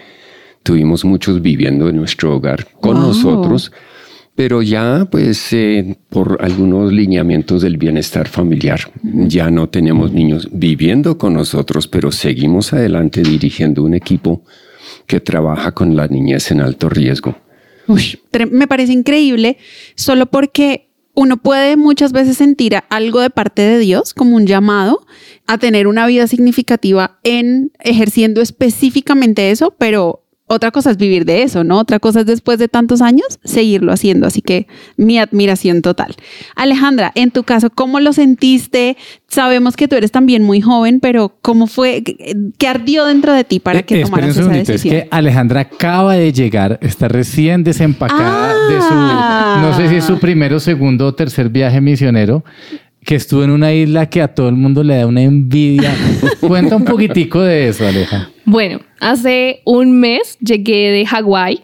Tuvimos 0.67 1.05
muchos 1.05 1.41
viviendo 1.41 1.87
en 1.87 1.95
nuestro 1.95 2.35
hogar 2.35 2.67
con 2.81 2.97
Wow. 2.97 3.07
nosotros, 3.07 3.71
pero 4.35 4.61
ya 4.61 5.07
pues 5.09 5.53
eh, 5.53 5.95
por 6.09 6.39
algunos 6.41 6.91
lineamientos 6.91 7.61
del 7.61 7.77
bienestar 7.77 8.27
familiar, 8.27 8.81
ya 9.01 9.49
no 9.49 9.69
tenemos 9.69 10.11
niños 10.11 10.49
viviendo 10.51 11.17
con 11.17 11.35
nosotros, 11.35 11.87
pero 11.87 12.11
seguimos 12.11 12.73
adelante 12.73 13.21
dirigiendo 13.21 13.81
un 13.81 13.93
equipo 13.93 14.43
que 15.05 15.21
trabaja 15.21 15.71
con 15.71 15.95
la 15.95 16.07
niñez 16.07 16.51
en 16.51 16.59
alto 16.59 16.89
riesgo. 16.89 17.37
Me 18.51 18.67
parece 18.67 18.91
increíble, 18.91 19.55
solo 19.95 20.25
porque 20.25 20.89
uno 21.13 21.37
puede 21.37 21.77
muchas 21.77 22.11
veces 22.11 22.35
sentir 22.35 22.77
algo 22.89 23.21
de 23.21 23.29
parte 23.29 23.61
de 23.61 23.79
Dios 23.79 24.13
como 24.13 24.35
un 24.35 24.45
llamado 24.45 25.07
a 25.47 25.57
tener 25.57 25.87
una 25.87 26.05
vida 26.07 26.27
significativa 26.27 27.19
en 27.23 27.71
ejerciendo 27.79 28.41
específicamente 28.41 29.49
eso, 29.49 29.73
pero 29.79 30.26
otra 30.47 30.71
cosa 30.71 30.91
es 30.91 30.97
vivir 30.97 31.25
de 31.25 31.43
eso, 31.43 31.63
¿no? 31.63 31.77
Otra 31.77 31.99
cosa 31.99 32.21
es 32.21 32.25
después 32.25 32.57
de 32.57 32.67
tantos 32.69 33.01
años 33.01 33.25
seguirlo 33.43 33.91
haciendo. 33.91 34.25
Así 34.27 34.41
que 34.41 34.67
mi 34.95 35.19
admiración 35.19 35.81
total. 35.81 36.15
Alejandra, 36.55 37.11
en 37.15 37.31
tu 37.31 37.43
caso, 37.43 37.69
¿cómo 37.69 37.99
lo 37.99 38.13
sentiste? 38.13 38.95
Sabemos 39.27 39.75
que 39.75 39.87
tú 39.89 39.95
eres 39.95 40.11
también 40.11 40.43
muy 40.43 40.61
joven, 40.61 40.99
pero 41.01 41.35
¿cómo 41.41 41.67
fue? 41.67 42.01
¿Qué 42.57 42.67
ardió 42.67 43.05
dentro 43.05 43.33
de 43.33 43.43
ti 43.43 43.59
para 43.59 43.79
Eh, 43.79 43.83
que 43.83 43.95
esperen 44.01 44.09
tomaras 44.11 44.29
esa 44.29 44.39
segundito, 44.43 44.71
decisión? 44.71 44.95
Es 44.95 45.03
que 45.03 45.07
Alejandra 45.11 45.59
acaba 45.61 46.13
de 46.15 46.31
llegar, 46.31 46.79
está 46.81 47.07
recién 47.09 47.63
desempacada 47.65 48.51
Ah. 48.51 48.71
de 48.71 48.81
su, 48.81 49.67
no 49.67 49.75
sé 49.75 49.89
si 49.89 49.95
es 49.97 50.05
su 50.05 50.17
primero, 50.19 50.59
segundo 50.61 51.07
o 51.07 51.13
tercer 51.13 51.49
viaje 51.49 51.81
misionero, 51.81 52.45
que 53.07 53.15
estuvo 53.15 53.41
en 53.41 53.51
una 53.51 53.71
isla 53.73 54.09
que 54.09 54.21
a 54.21 54.27
todo 54.27 54.49
el 54.49 54.55
mundo 54.55 54.83
le 54.83 54.97
da 54.97 55.07
una 55.07 55.21
envidia. 55.21 55.95
Cuenta 56.41 56.75
un 56.75 56.83
poquitico 56.83 57.39
de 57.39 57.69
eso, 57.69 57.87
Aleja. 57.87 58.29
Bueno, 58.43 58.81
hace 58.99 59.61
un 59.63 59.97
mes 59.97 60.37
llegué 60.41 60.91
de 60.91 61.05
Hawái. 61.05 61.63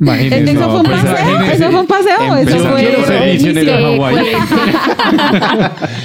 Imagínense. 0.00 0.52
¿Eso 0.52 0.70
fue 0.70 0.80
un 0.80 0.86
pues, 0.86 1.00
paseo? 1.02 1.30
imagínense. 1.30 1.54
¿Eso 1.56 1.70
fue 1.70 1.80
un 1.80 1.86
paseo 1.86 2.36
eso 2.36 2.56
Yo 2.56 2.70
fue...? 2.70 2.80
quiero 2.80 3.04
ser 3.04 3.32
misionero 3.32 3.72
de 3.72 3.78
Sí, 3.78 3.82
Hawái. 3.98 4.26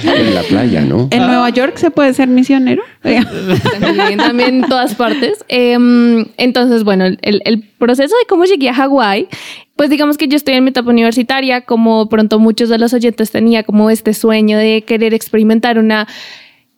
En 0.04 0.34
la 0.34 0.42
playa, 0.42 0.80
¿no? 0.80 1.08
¿En 1.10 1.26
Nueva 1.26 1.48
York 1.50 1.76
se 1.76 1.90
puede 1.90 2.12
ser 2.14 2.28
misionero? 2.28 2.82
También, 3.02 4.18
también 4.18 4.54
en 4.56 4.68
todas 4.68 4.94
partes. 4.94 5.44
Em, 5.48 6.24
entonces, 6.36 6.84
bueno, 6.84 7.04
el, 7.04 7.18
el 7.44 7.62
proceso 7.78 8.14
de 8.16 8.26
cómo 8.28 8.44
llegué 8.44 8.68
a 8.70 8.74
Hawái, 8.74 9.28
pues 9.76 9.90
digamos 9.90 10.16
que 10.16 10.28
yo 10.28 10.36
estoy 10.36 10.54
en 10.54 10.64
mi 10.64 10.70
etapa 10.70 10.90
universitaria, 10.90 11.62
como 11.62 12.08
pronto 12.08 12.38
muchos 12.38 12.68
de 12.68 12.78
los 12.78 12.94
oyentes 12.94 13.30
tenía 13.30 13.62
como 13.62 13.90
este 13.90 14.14
sueño 14.14 14.56
de 14.58 14.82
querer 14.86 15.14
experimentar 15.14 15.78
una, 15.78 16.06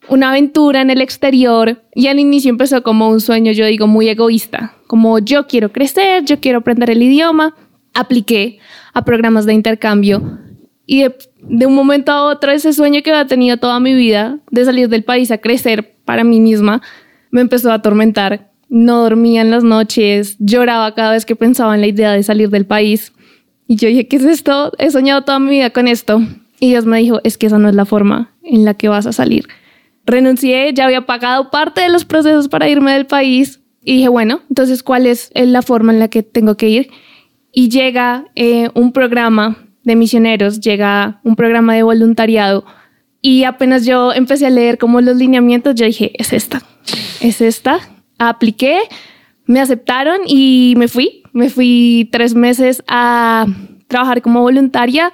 una 0.08 0.30
aventura 0.30 0.80
en 0.80 0.90
el 0.90 1.00
exterior 1.00 1.82
y 1.94 2.06
al 2.06 2.18
inicio 2.18 2.50
empezó 2.50 2.82
como 2.82 3.08
un 3.08 3.20
sueño, 3.20 3.52
yo 3.52 3.66
digo, 3.66 3.86
muy 3.86 4.08
egoísta, 4.08 4.74
como 4.86 5.18
yo 5.18 5.46
quiero 5.46 5.72
crecer, 5.72 6.24
yo 6.24 6.40
quiero 6.40 6.58
aprender 6.58 6.90
el 6.90 7.02
idioma, 7.02 7.54
apliqué 7.94 8.58
a 8.92 9.04
programas 9.04 9.46
de 9.46 9.54
intercambio 9.54 10.38
y 10.86 11.02
de, 11.02 11.16
de 11.42 11.66
un 11.66 11.74
momento 11.74 12.12
a 12.12 12.24
otro 12.24 12.52
ese 12.52 12.72
sueño 12.72 13.02
que 13.02 13.10
había 13.10 13.26
tenido 13.26 13.56
toda 13.56 13.80
mi 13.80 13.94
vida 13.94 14.38
de 14.50 14.64
salir 14.64 14.88
del 14.88 15.04
país 15.04 15.30
a 15.30 15.38
crecer 15.38 15.96
para 16.04 16.24
mí 16.24 16.40
misma 16.40 16.82
me 17.30 17.42
empezó 17.42 17.70
a 17.70 17.74
atormentar. 17.74 18.50
No 18.68 19.02
dormía 19.02 19.42
en 19.42 19.50
las 19.50 19.62
noches, 19.62 20.36
lloraba 20.38 20.94
cada 20.94 21.12
vez 21.12 21.24
que 21.24 21.36
pensaba 21.36 21.74
en 21.74 21.82
la 21.82 21.86
idea 21.86 22.12
de 22.12 22.22
salir 22.22 22.50
del 22.50 22.66
país. 22.66 23.12
Y 23.68 23.76
yo 23.76 23.88
dije, 23.88 24.08
¿qué 24.08 24.16
es 24.16 24.24
esto? 24.24 24.72
He 24.78 24.90
soñado 24.90 25.22
toda 25.22 25.38
mi 25.38 25.50
vida 25.50 25.70
con 25.70 25.86
esto. 25.86 26.20
Y 26.58 26.70
Dios 26.70 26.86
me 26.86 26.98
dijo, 26.98 27.20
es 27.22 27.36
que 27.36 27.46
esa 27.46 27.58
no 27.58 27.68
es 27.68 27.74
la 27.74 27.84
forma 27.84 28.32
en 28.42 28.64
la 28.64 28.74
que 28.74 28.88
vas 28.88 29.06
a 29.06 29.12
salir. 29.12 29.46
Renuncié, 30.06 30.72
ya 30.72 30.84
había 30.84 31.04
pagado 31.04 31.50
parte 31.50 31.80
de 31.80 31.88
los 31.88 32.04
procesos 32.04 32.48
para 32.48 32.68
irme 32.68 32.92
del 32.92 33.06
país. 33.06 33.60
Y 33.82 33.96
dije, 33.96 34.08
bueno, 34.08 34.40
entonces, 34.48 34.82
¿cuál 34.82 35.06
es 35.06 35.30
la 35.34 35.62
forma 35.62 35.92
en 35.92 35.98
la 35.98 36.08
que 36.08 36.22
tengo 36.22 36.56
que 36.56 36.68
ir? 36.68 36.90
Y 37.52 37.68
llega 37.68 38.26
eh, 38.34 38.70
un 38.74 38.92
programa 38.92 39.56
de 39.82 39.96
misioneros, 39.96 40.60
llega 40.60 41.20
un 41.22 41.36
programa 41.36 41.74
de 41.74 41.82
voluntariado. 41.82 42.64
Y 43.20 43.44
apenas 43.44 43.84
yo 43.84 44.12
empecé 44.12 44.46
a 44.46 44.50
leer 44.50 44.78
como 44.78 45.00
los 45.00 45.16
lineamientos, 45.16 45.74
yo 45.74 45.86
dije, 45.86 46.12
es 46.14 46.32
esta, 46.32 46.62
es 47.20 47.40
esta. 47.40 47.80
Apliqué, 48.18 48.80
me 49.46 49.60
aceptaron 49.60 50.20
y 50.26 50.74
me 50.76 50.88
fui. 50.88 51.22
Me 51.32 51.50
fui 51.50 52.08
tres 52.12 52.34
meses 52.34 52.82
a 52.88 53.46
trabajar 53.88 54.22
como 54.22 54.40
voluntaria 54.40 55.12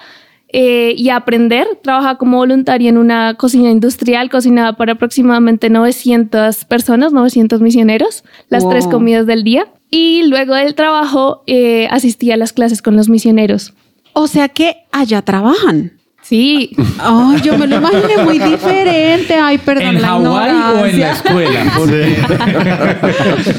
eh, 0.52 0.94
y 0.96 1.08
aprender. 1.10 1.66
Trabajaba 1.82 2.18
como 2.18 2.36
voluntaria 2.36 2.88
en 2.90 2.98
una 2.98 3.34
cocina 3.34 3.70
industrial, 3.70 4.30
cocinada 4.30 4.74
para 4.76 4.92
aproximadamente 4.92 5.70
900 5.70 6.64
personas, 6.66 7.12
900 7.12 7.60
misioneros, 7.60 8.22
las 8.48 8.62
Wow. 8.62 8.72
tres 8.72 8.86
comidas 8.86 9.26
del 9.26 9.44
día. 9.44 9.66
Y 9.90 10.22
luego 10.28 10.54
del 10.54 10.74
trabajo 10.74 11.42
eh, 11.46 11.88
asistí 11.90 12.30
a 12.32 12.36
las 12.36 12.52
clases 12.52 12.82
con 12.82 12.96
los 12.96 13.08
misioneros. 13.08 13.74
O 14.14 14.26
sea 14.26 14.48
que 14.48 14.76
allá 14.92 15.22
trabajan. 15.22 15.92
Sí, 16.22 16.70
Ay, 17.00 17.40
yo 17.42 17.58
me 17.58 17.66
lo 17.66 17.76
imaginé 17.78 18.16
muy 18.24 18.38
diferente. 18.38 19.34
Ay, 19.34 19.58
perdón, 19.58 19.96
¿En 19.96 20.02
la 20.02 20.08
Hawái 20.08 20.52
o 20.80 20.86
en 20.86 21.00
la 21.00 21.12
escuela? 21.12 21.72
Porque- 21.76 22.16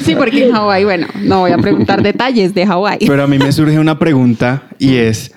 Sí, 0.03 0.15
porque 0.15 0.45
en 0.45 0.53
Hawái, 0.53 0.83
bueno, 0.85 1.07
no 1.23 1.39
voy 1.41 1.51
a 1.51 1.57
preguntar 1.57 2.01
detalles 2.01 2.53
de 2.53 2.65
Hawái. 2.65 2.99
Pero 3.05 3.23
a 3.23 3.27
mí 3.27 3.37
me 3.37 3.51
surge 3.51 3.77
una 3.79 3.99
pregunta 3.99 4.63
y 4.79 4.95
es, 4.95 5.33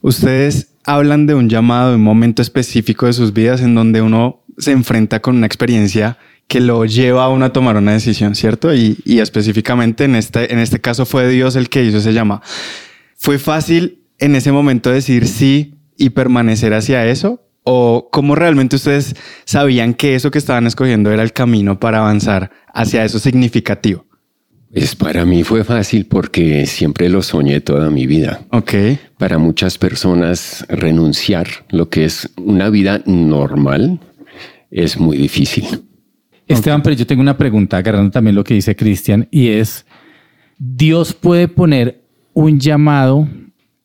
ustedes 0.00 0.69
hablan 0.94 1.26
de 1.26 1.34
un 1.34 1.48
llamado, 1.48 1.90
de 1.90 1.96
un 1.96 2.02
momento 2.02 2.42
específico 2.42 3.06
de 3.06 3.12
sus 3.12 3.32
vidas 3.32 3.60
en 3.60 3.74
donde 3.74 4.02
uno 4.02 4.42
se 4.58 4.72
enfrenta 4.72 5.20
con 5.20 5.36
una 5.36 5.46
experiencia 5.46 6.18
que 6.48 6.60
lo 6.60 6.84
lleva 6.84 7.24
a 7.24 7.28
uno 7.28 7.52
tomar 7.52 7.76
una 7.76 7.92
decisión, 7.92 8.34
¿cierto? 8.34 8.74
Y, 8.74 8.98
y 9.04 9.20
específicamente 9.20 10.04
en 10.04 10.16
este, 10.16 10.52
en 10.52 10.58
este 10.58 10.80
caso 10.80 11.06
fue 11.06 11.28
Dios 11.28 11.54
el 11.54 11.68
que 11.68 11.84
hizo 11.84 11.98
ese 11.98 12.12
llamado. 12.12 12.42
¿Fue 13.16 13.38
fácil 13.38 14.02
en 14.18 14.34
ese 14.34 14.50
momento 14.50 14.90
decir 14.90 15.28
sí 15.28 15.74
y 15.96 16.10
permanecer 16.10 16.74
hacia 16.74 17.06
eso? 17.06 17.46
¿O 17.62 18.08
cómo 18.10 18.34
realmente 18.34 18.76
ustedes 18.76 19.14
sabían 19.44 19.94
que 19.94 20.14
eso 20.14 20.30
que 20.30 20.38
estaban 20.38 20.66
escogiendo 20.66 21.12
era 21.12 21.22
el 21.22 21.32
camino 21.32 21.78
para 21.78 21.98
avanzar 21.98 22.50
hacia 22.74 23.04
eso 23.04 23.18
significativo? 23.18 24.06
Pues 24.72 24.94
para 24.94 25.24
mí 25.26 25.42
fue 25.42 25.64
fácil 25.64 26.06
porque 26.06 26.64
siempre 26.66 27.08
lo 27.08 27.22
soñé 27.22 27.60
toda 27.60 27.90
mi 27.90 28.06
vida. 28.06 28.42
Ok. 28.52 28.72
Para 29.18 29.38
muchas 29.38 29.78
personas 29.78 30.64
renunciar 30.68 31.48
lo 31.70 31.88
que 31.88 32.04
es 32.04 32.30
una 32.36 32.70
vida 32.70 33.02
normal 33.06 33.98
es 34.70 34.98
muy 34.98 35.16
difícil. 35.16 35.64
Esteban, 36.46 36.82
pero 36.82 36.94
yo 36.96 37.06
tengo 37.06 37.20
una 37.22 37.36
pregunta, 37.36 37.76
agarrando 37.78 38.10
también 38.10 38.36
lo 38.36 38.44
que 38.44 38.54
dice 38.54 38.74
Cristian, 38.76 39.26
y 39.30 39.48
es, 39.48 39.86
¿Dios 40.58 41.14
puede 41.14 41.48
poner 41.48 42.02
un 42.32 42.58
llamado 42.60 43.28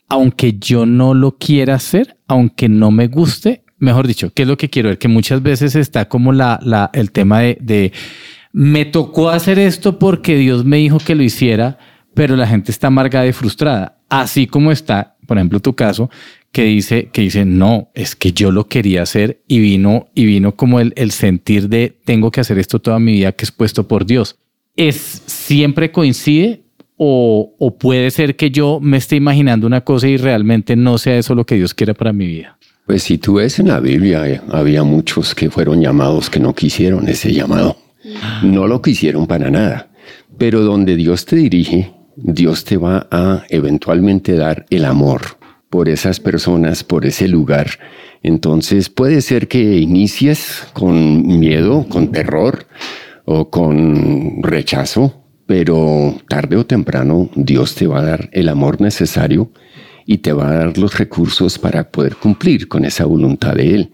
aunque 0.07 0.53
yo 0.59 0.85
no 0.85 1.13
lo 1.15 1.37
quiera 1.37 1.75
hacer, 1.75 2.17
aunque 2.27 2.69
no 2.69 2.91
me 2.91 3.07
guste? 3.07 3.63
Mejor 3.79 4.07
dicho, 4.07 4.31
¿qué 4.33 4.43
es 4.43 4.47
lo 4.47 4.57
que 4.57 4.69
quiero 4.69 4.89
ver? 4.89 4.97
Que 4.99 5.07
muchas 5.07 5.41
veces 5.43 5.75
está 5.75 6.07
como 6.07 6.31
la, 6.31 6.59
la- 6.63 6.89
el 6.93 7.11
tema 7.11 7.39
de, 7.41 7.57
de, 7.59 7.91
me 8.57 8.85
tocó 8.85 9.31
hacer 9.31 9.59
esto 9.59 9.99
porque 9.99 10.37
Dios 10.37 10.63
me 10.63 10.77
dijo 10.77 10.99
que 10.99 11.13
lo 11.13 11.23
hiciera, 11.23 11.77
pero 12.13 12.37
la 12.37 12.47
gente 12.47 12.71
está 12.71 12.87
amargada 12.87 13.27
y 13.27 13.33
frustrada. 13.33 13.97
Así 14.07 14.47
como 14.47 14.71
está, 14.71 15.17
por 15.27 15.37
ejemplo, 15.37 15.59
tu 15.59 15.75
caso, 15.75 16.09
que 16.53 16.63
dice, 16.63 17.09
que 17.11 17.23
dice, 17.23 17.43
no, 17.43 17.89
es 17.93 18.15
que 18.15 18.31
yo 18.31 18.53
lo 18.53 18.69
quería 18.69 19.01
hacer 19.01 19.41
y 19.49 19.59
vino, 19.59 20.07
y 20.15 20.23
vino 20.25 20.55
como 20.55 20.79
el, 20.79 20.93
el 20.95 21.11
sentir 21.11 21.67
de 21.67 21.97
tengo 22.05 22.31
que 22.31 22.39
hacer 22.39 22.57
esto 22.57 22.79
toda 22.79 22.97
mi 22.97 23.11
vida 23.11 23.33
que 23.33 23.43
es 23.43 23.51
puesto 23.51 23.89
por 23.89 24.05
Dios. 24.05 24.37
¿Es 24.77 24.95
siempre 25.25 25.91
coincide 25.91 26.63
o, 26.95 27.55
o 27.59 27.77
puede 27.77 28.09
ser 28.09 28.37
que 28.37 28.51
yo 28.51 28.79
me 28.81 28.95
esté 28.95 29.17
imaginando 29.17 29.67
una 29.67 29.81
cosa 29.81 30.07
y 30.07 30.15
realmente 30.15 30.77
no 30.77 30.97
sea 30.97 31.17
eso 31.17 31.35
lo 31.35 31.45
que 31.45 31.55
Dios 31.55 31.73
quiera 31.73 31.93
para 31.93 32.13
mi 32.13 32.25
vida? 32.25 32.57
Pues 32.85 33.03
si 33.03 33.17
tú 33.17 33.33
ves 33.33 33.59
en 33.59 33.67
la 33.67 33.81
Biblia, 33.81 34.25
eh, 34.29 34.39
había 34.49 34.83
muchos 34.83 35.35
que 35.35 35.49
fueron 35.49 35.81
llamados 35.81 36.29
que 36.29 36.39
no 36.39 36.55
quisieron 36.55 37.09
ese 37.09 37.33
llamado. 37.33 37.75
No 38.43 38.67
lo 38.67 38.81
quisieron 38.81 39.27
para 39.27 39.49
nada. 39.49 39.89
Pero 40.37 40.61
donde 40.61 40.95
Dios 40.95 41.25
te 41.25 41.35
dirige, 41.35 41.93
Dios 42.15 42.63
te 42.63 42.77
va 42.77 43.07
a 43.11 43.43
eventualmente 43.49 44.35
dar 44.35 44.65
el 44.69 44.85
amor 44.85 45.37
por 45.69 45.89
esas 45.89 46.19
personas, 46.19 46.83
por 46.83 47.05
ese 47.05 47.27
lugar. 47.27 47.67
Entonces 48.23 48.89
puede 48.89 49.21
ser 49.21 49.47
que 49.47 49.77
inicies 49.77 50.67
con 50.73 51.39
miedo, 51.39 51.85
con 51.89 52.11
terror 52.11 52.65
o 53.25 53.49
con 53.49 54.41
rechazo, 54.41 55.21
pero 55.45 56.15
tarde 56.27 56.55
o 56.55 56.65
temprano 56.65 57.29
Dios 57.35 57.75
te 57.75 57.87
va 57.87 57.99
a 57.99 58.05
dar 58.05 58.29
el 58.31 58.49
amor 58.49 58.81
necesario 58.81 59.51
y 60.05 60.19
te 60.19 60.33
va 60.33 60.49
a 60.49 60.55
dar 60.55 60.77
los 60.77 60.97
recursos 60.97 61.59
para 61.59 61.89
poder 61.89 62.15
cumplir 62.15 62.67
con 62.67 62.85
esa 62.85 63.05
voluntad 63.05 63.55
de 63.55 63.75
Él. 63.75 63.91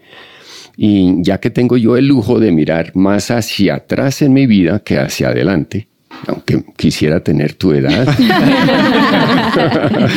Y 0.76 1.22
ya 1.22 1.38
que 1.38 1.50
tengo 1.50 1.76
yo 1.76 1.96
el 1.96 2.06
lujo 2.06 2.40
de 2.40 2.52
mirar 2.52 2.92
más 2.94 3.30
hacia 3.30 3.76
atrás 3.76 4.22
en 4.22 4.32
mi 4.32 4.46
vida 4.46 4.80
que 4.80 4.98
hacia 4.98 5.28
adelante, 5.28 5.88
aunque 6.26 6.64
quisiera 6.76 7.20
tener 7.20 7.54
tu 7.54 7.72
edad, 7.72 8.06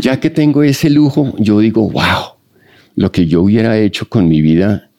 ya 0.00 0.18
que 0.18 0.30
tengo 0.30 0.62
ese 0.62 0.90
lujo, 0.90 1.34
yo 1.38 1.60
digo, 1.60 1.88
wow, 1.90 2.34
lo 2.96 3.12
que 3.12 3.26
yo 3.26 3.42
hubiera 3.42 3.78
hecho 3.78 4.08
con 4.08 4.28
mi 4.28 4.40
vida, 4.40 4.90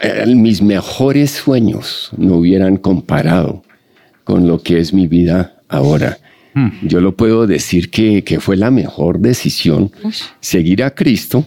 eh, 0.00 0.34
mis 0.34 0.62
mejores 0.62 1.30
sueños 1.30 2.10
no 2.16 2.36
hubieran 2.36 2.76
comparado 2.76 3.62
con 4.24 4.46
lo 4.46 4.62
que 4.62 4.78
es 4.78 4.92
mi 4.92 5.06
vida 5.06 5.56
ahora. 5.68 6.18
Yo 6.82 7.00
lo 7.00 7.16
puedo 7.16 7.48
decir 7.48 7.90
que, 7.90 8.22
que 8.22 8.38
fue 8.38 8.56
la 8.56 8.70
mejor 8.70 9.18
decisión 9.18 9.90
seguir 10.38 10.84
a 10.84 10.94
Cristo, 10.94 11.44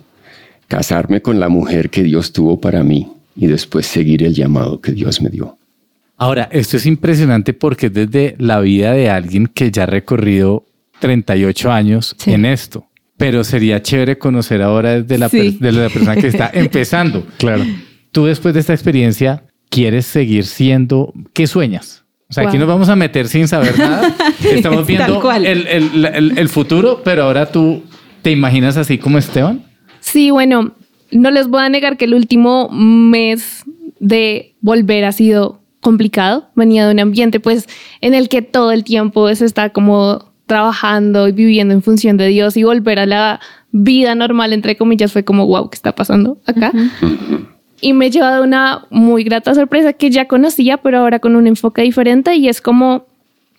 casarme 0.67 1.21
con 1.21 1.39
la 1.39 1.49
mujer 1.49 1.89
que 1.89 2.03
Dios 2.03 2.33
tuvo 2.33 2.59
para 2.59 2.83
mí 2.83 3.07
y 3.35 3.47
después 3.47 3.85
seguir 3.85 4.23
el 4.23 4.33
llamado 4.33 4.81
que 4.81 4.91
Dios 4.91 5.21
me 5.21 5.29
dio. 5.29 5.57
Ahora, 6.17 6.49
esto 6.51 6.77
es 6.77 6.85
impresionante 6.85 7.53
porque 7.53 7.87
es 7.87 7.93
desde 7.93 8.35
la 8.39 8.59
vida 8.59 8.91
de 8.93 9.09
alguien 9.09 9.47
que 9.47 9.69
ya 9.71 9.83
ha 9.83 9.85
recorrido 9.85 10.65
38 10.99 11.71
años 11.71 12.15
Sí. 12.17 12.31
en 12.33 12.45
esto. 12.45 12.85
Pero 13.17 13.43
sería 13.43 13.81
chévere 13.81 14.17
conocer 14.17 14.61
ahora 14.61 15.01
desde 15.01 15.17
la, 15.17 15.29
Sí. 15.29 15.57
de 15.59 15.71
la 15.71 15.89
persona 15.89 16.15
que 16.15 16.27
está 16.27 16.49
empezando. 16.53 17.25
Claro. 17.37 17.63
Tú 18.11 18.25
después 18.25 18.53
de 18.55 18.59
esta 18.61 18.73
experiencia, 18.73 19.43
¿quieres 19.69 20.05
seguir 20.07 20.45
siendo? 20.45 21.13
¿Qué 21.33 21.45
sueñas? 21.45 22.03
O 22.29 22.33
sea, 22.33 22.43
aquí 22.43 22.57
Wow. 22.57 22.59
nos 22.61 22.67
vamos 22.67 22.89
a 22.89 22.95
meter 22.95 23.27
sin 23.27 23.47
saber 23.47 23.77
nada. 23.77 24.15
Estamos 24.43 24.85
viendo 24.87 25.31
el, 25.31 25.45
el- 25.67 26.05
el- 26.05 26.37
el 26.37 26.49
futuro, 26.49 27.01
pero 27.03 27.23
ahora 27.23 27.51
tú 27.51 27.83
te 28.23 28.31
imaginas 28.31 28.75
así 28.75 28.97
como 28.97 29.17
Esteban. 29.19 29.63
Sí, 30.07 30.31
bueno, 30.31 30.71
no 31.11 31.31
les 31.31 31.49
voy 31.49 31.61
a 31.61 31.67
negar 31.67 31.97
que 31.97 32.05
el 32.05 32.13
último 32.13 32.69
mes 32.69 33.65
de 33.99 34.55
volver 34.61 35.03
ha 35.03 35.11
sido 35.11 35.59
complicado. 35.81 36.47
Venía 36.55 36.85
de 36.85 36.93
un 36.93 36.99
ambiente 37.01 37.41
pues 37.41 37.67
en 37.99 38.13
el 38.13 38.29
que 38.29 38.41
todo 38.41 38.71
el 38.71 38.85
tiempo 38.85 39.33
se 39.35 39.43
está 39.43 39.71
como 39.71 40.31
trabajando 40.45 41.27
y 41.27 41.33
viviendo 41.33 41.73
en 41.73 41.81
función 41.81 42.15
de 42.15 42.27
Dios 42.27 42.55
y 42.55 42.63
volver 42.63 42.99
a 42.99 43.05
la 43.05 43.41
vida 43.73 44.15
normal, 44.15 44.53
entre 44.53 44.77
comillas, 44.77 45.11
fue 45.11 45.25
como, 45.25 45.45
wow, 45.45 45.69
¿qué 45.69 45.75
está 45.75 45.93
pasando 45.93 46.37
acá? 46.45 46.71
Y 47.81 47.91
me 47.91 48.05
he 48.05 48.09
llevado 48.09 48.45
una 48.45 48.85
muy 48.89 49.25
grata 49.25 49.53
sorpresa 49.55 49.91
que 49.91 50.09
ya 50.09 50.25
conocía, 50.25 50.77
pero 50.77 50.99
ahora 50.99 51.19
con 51.19 51.35
un 51.35 51.47
enfoque 51.47 51.81
diferente 51.81 52.33
y 52.35 52.47
es 52.47 52.61
como 52.61 53.07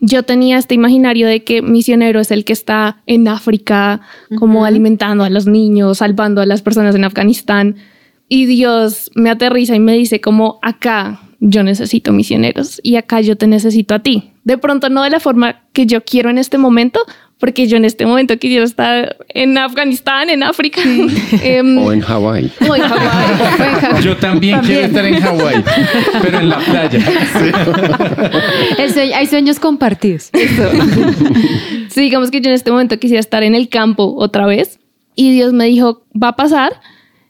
yo 0.00 0.22
tenía 0.22 0.58
este 0.58 0.74
imaginario 0.74 1.26
de 1.26 1.42
que 1.42 1.62
misionero 1.62 2.20
es 2.20 2.30
el 2.30 2.44
que 2.44 2.52
está 2.52 3.02
en 3.06 3.26
África, 3.28 4.00
como 4.38 4.64
alimentando 4.64 5.24
a 5.24 5.30
los 5.30 5.46
niños, 5.46 5.98
salvando 5.98 6.40
a 6.40 6.46
las 6.46 6.62
personas 6.62 6.94
en 6.94 7.04
Afganistán. 7.04 7.76
Y 8.28 8.46
Dios 8.46 9.10
me 9.14 9.30
aterriza 9.30 9.74
y 9.74 9.80
me 9.80 9.94
dice 9.94 10.20
como 10.20 10.58
acá 10.62 11.20
yo 11.40 11.62
necesito 11.62 12.12
misioneros 12.12 12.80
y 12.82 12.96
acá 12.96 13.20
yo 13.20 13.36
te 13.36 13.46
necesito 13.46 13.94
a 13.94 14.00
ti. 14.00 14.32
De 14.44 14.58
pronto 14.58 14.88
no 14.88 15.02
de 15.02 15.10
la 15.10 15.20
forma 15.20 15.62
que 15.72 15.86
yo 15.86 16.04
quiero 16.04 16.30
en 16.30 16.38
este 16.38 16.58
momento, 16.58 17.00
porque 17.38 17.66
yo 17.68 17.76
en 17.76 17.84
este 17.84 18.04
momento 18.04 18.36
quisiera 18.38 18.64
estar 18.64 19.16
en 19.28 19.56
Afganistán, 19.58 20.28
en 20.30 20.42
África. 20.42 20.80
Em, 21.42 21.78
O 21.78 21.92
en 21.92 22.00
Hawái. 22.00 22.50
o 22.68 22.74
en 22.76 22.82
Hawái. 22.82 24.02
Yo 24.02 24.16
también, 24.16 24.58
quiero 24.60 24.86
estar 24.86 25.04
en 25.04 25.20
Hawái, 25.20 25.64
pero 26.22 26.40
en 26.40 26.48
la 26.48 26.58
playa. 26.58 27.00
Sueño- 28.92 29.14
hay 29.16 29.26
sueños 29.26 29.58
compartidos. 29.60 30.30
Sí, 31.90 32.02
digamos 32.02 32.30
que 32.30 32.40
yo 32.40 32.48
en 32.50 32.54
este 32.54 32.70
momento 32.70 32.98
quisiera 32.98 33.18
estar 33.18 33.42
en 33.42 33.54
el 33.54 33.68
campo 33.68 34.14
otra 34.18 34.46
vez. 34.46 34.78
Y 35.16 35.32
Dios 35.32 35.52
me 35.52 35.64
dijo, 35.64 36.04
va 36.20 36.28
a 36.28 36.36
pasar, 36.36 36.80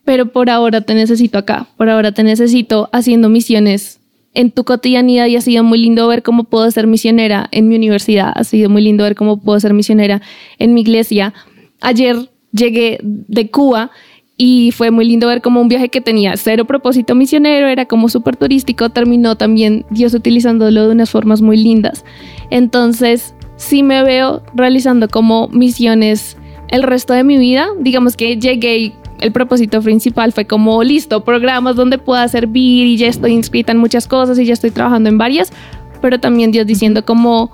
pero 0.04 0.26
por 0.32 0.50
ahora 0.50 0.80
te 0.82 0.94
necesito 0.94 1.38
acá. 1.38 1.68
Por 1.76 1.88
ahora 1.88 2.12
te 2.12 2.22
necesito 2.22 2.90
haciendo 2.92 3.28
misiones 3.30 3.97
en 4.38 4.52
tu 4.52 4.62
cotidianidad 4.62 5.26
y 5.26 5.34
ha 5.34 5.40
sido 5.40 5.64
muy 5.64 5.78
lindo 5.78 6.06
ver 6.06 6.22
cómo 6.22 6.44
puedo 6.44 6.70
ser 6.70 6.86
misionera 6.86 7.48
en 7.50 7.66
mi 7.66 7.74
universidad. 7.74 8.30
Ha 8.36 8.44
sido 8.44 8.70
muy 8.70 8.82
lindo 8.82 9.02
ver 9.02 9.16
cómo 9.16 9.40
puedo 9.40 9.58
ser 9.58 9.74
misionera 9.74 10.22
en 10.60 10.74
mi 10.74 10.82
iglesia. 10.82 11.34
Ayer 11.80 12.30
llegué 12.52 13.00
de 13.02 13.50
Cuba 13.50 13.90
y 14.36 14.70
fue 14.70 14.92
muy 14.92 15.06
lindo 15.06 15.26
ver 15.26 15.42
cómo 15.42 15.60
un 15.60 15.66
viaje 15.66 15.88
que 15.88 16.00
tenía 16.00 16.36
cero 16.36 16.66
propósito 16.66 17.16
misionero, 17.16 17.66
era 17.66 17.86
como 17.86 18.08
súper 18.08 18.36
turístico, 18.36 18.90
terminó 18.90 19.34
también 19.34 19.84
Dios 19.90 20.14
utilizándolo 20.14 20.86
de 20.86 20.92
unas 20.92 21.10
formas 21.10 21.42
muy 21.42 21.56
lindas. 21.56 22.04
Entonces, 22.48 23.34
sí 23.56 23.82
me 23.82 24.04
veo 24.04 24.44
realizando 24.54 25.08
como 25.08 25.48
misiones 25.48 26.36
el 26.68 26.84
resto 26.84 27.12
de 27.12 27.24
mi 27.24 27.38
vida. 27.38 27.66
Digamos 27.80 28.16
que 28.16 28.36
llegué 28.36 28.92
el 29.20 29.32
propósito 29.32 29.80
principal 29.82 30.32
fue 30.32 30.46
como, 30.46 30.82
listo, 30.82 31.24
programas 31.24 31.76
donde 31.76 31.98
pueda 31.98 32.26
servir 32.28 32.86
y 32.86 32.96
ya 32.96 33.08
estoy 33.08 33.32
inscrita 33.32 33.72
en 33.72 33.78
muchas 33.78 34.06
cosas 34.06 34.38
y 34.38 34.44
ya 34.44 34.52
estoy 34.52 34.70
trabajando 34.70 35.08
en 35.08 35.18
varias, 35.18 35.52
pero 36.00 36.20
también 36.20 36.52
Dios 36.52 36.66
diciendo 36.66 37.04
como, 37.04 37.50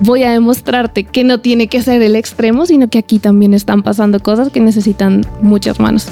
voy 0.00 0.22
a 0.22 0.32
demostrarte 0.32 1.04
que 1.04 1.24
no 1.24 1.38
tiene 1.40 1.68
que 1.68 1.82
ser 1.82 2.02
el 2.02 2.16
extremo, 2.16 2.66
sino 2.66 2.88
que 2.88 2.98
aquí 2.98 3.18
también 3.18 3.54
están 3.54 3.82
pasando 3.82 4.20
cosas 4.20 4.50
que 4.50 4.60
necesitan 4.60 5.24
muchas 5.42 5.80
manos. 5.80 6.08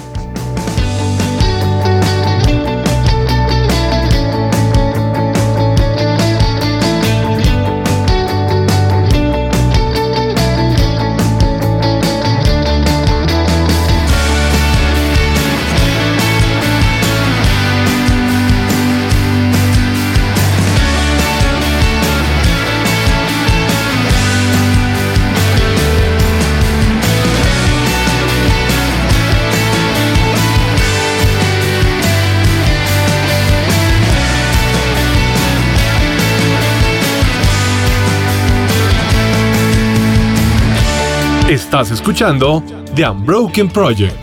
Estás 41.56 41.90
escuchando 41.90 42.62
The 42.94 43.08
Unbroken 43.08 43.70
Project. 43.70 44.14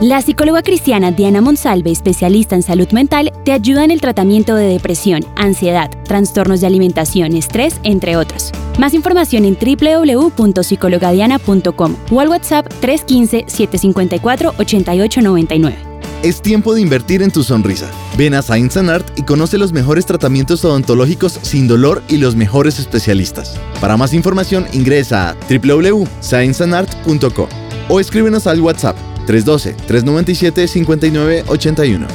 La 0.00 0.22
psicóloga 0.22 0.62
cristiana 0.62 1.10
Diana 1.10 1.40
Monsalve, 1.40 1.90
especialista 1.90 2.54
en 2.54 2.62
salud 2.62 2.86
mental, 2.92 3.32
te 3.44 3.50
ayuda 3.50 3.82
en 3.82 3.90
el 3.90 4.00
tratamiento 4.00 4.54
de 4.54 4.68
depresión, 4.68 5.26
ansiedad, 5.34 5.90
trastornos 6.04 6.60
de 6.60 6.68
alimentación, 6.68 7.34
estrés, 7.34 7.80
entre 7.82 8.16
otros. 8.16 8.52
Más 8.78 8.94
información 8.94 9.44
en 9.44 9.58
www.psicologadiana.com 9.58 11.96
o 12.10 12.20
al 12.20 12.28
WhatsApp 12.28 12.66
315-754-8899. 12.80 15.74
Es 16.22 16.40
tiempo 16.42 16.74
de 16.74 16.80
invertir 16.80 17.22
en 17.22 17.30
tu 17.30 17.44
sonrisa. 17.44 17.88
Ven 18.16 18.34
a 18.34 18.42
Science 18.42 18.76
and 18.78 18.90
Art 18.90 19.08
y 19.16 19.22
conoce 19.22 19.56
los 19.58 19.72
mejores 19.72 20.06
tratamientos 20.06 20.64
odontológicos 20.64 21.38
sin 21.42 21.66
dolor 21.68 22.02
y 22.08 22.16
los 22.18 22.36
mejores 22.36 22.78
especialistas. 22.78 23.58
Para 23.80 23.96
más 23.96 24.14
información 24.14 24.66
ingresa 24.72 25.30
a 25.30 25.36
www.scienceandart.com 25.48 27.48
o 27.88 28.00
escríbenos 28.00 28.46
al 28.46 28.60
WhatsApp 28.60 28.96
312-397-5981. 29.26 32.06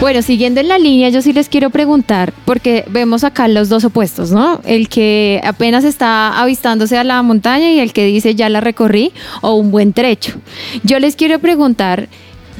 Bueno, 0.00 0.22
siguiendo 0.22 0.60
en 0.60 0.68
la 0.68 0.78
línea, 0.78 1.10
yo 1.10 1.20
sí 1.20 1.34
les 1.34 1.50
quiero 1.50 1.68
preguntar, 1.68 2.32
porque 2.46 2.86
vemos 2.88 3.22
acá 3.22 3.48
los 3.48 3.68
dos 3.68 3.84
opuestos, 3.84 4.30
¿no? 4.30 4.62
El 4.64 4.88
que 4.88 5.42
apenas 5.44 5.84
está 5.84 6.40
avistándose 6.40 6.96
a 6.96 7.04
la 7.04 7.22
montaña 7.22 7.70
y 7.70 7.80
el 7.80 7.92
que 7.92 8.06
dice 8.06 8.34
ya 8.34 8.48
la 8.48 8.62
recorrí 8.62 9.12
o 9.42 9.56
un 9.56 9.70
buen 9.70 9.92
trecho. 9.92 10.40
Yo 10.84 10.98
les 11.00 11.16
quiero 11.16 11.38
preguntar, 11.38 12.08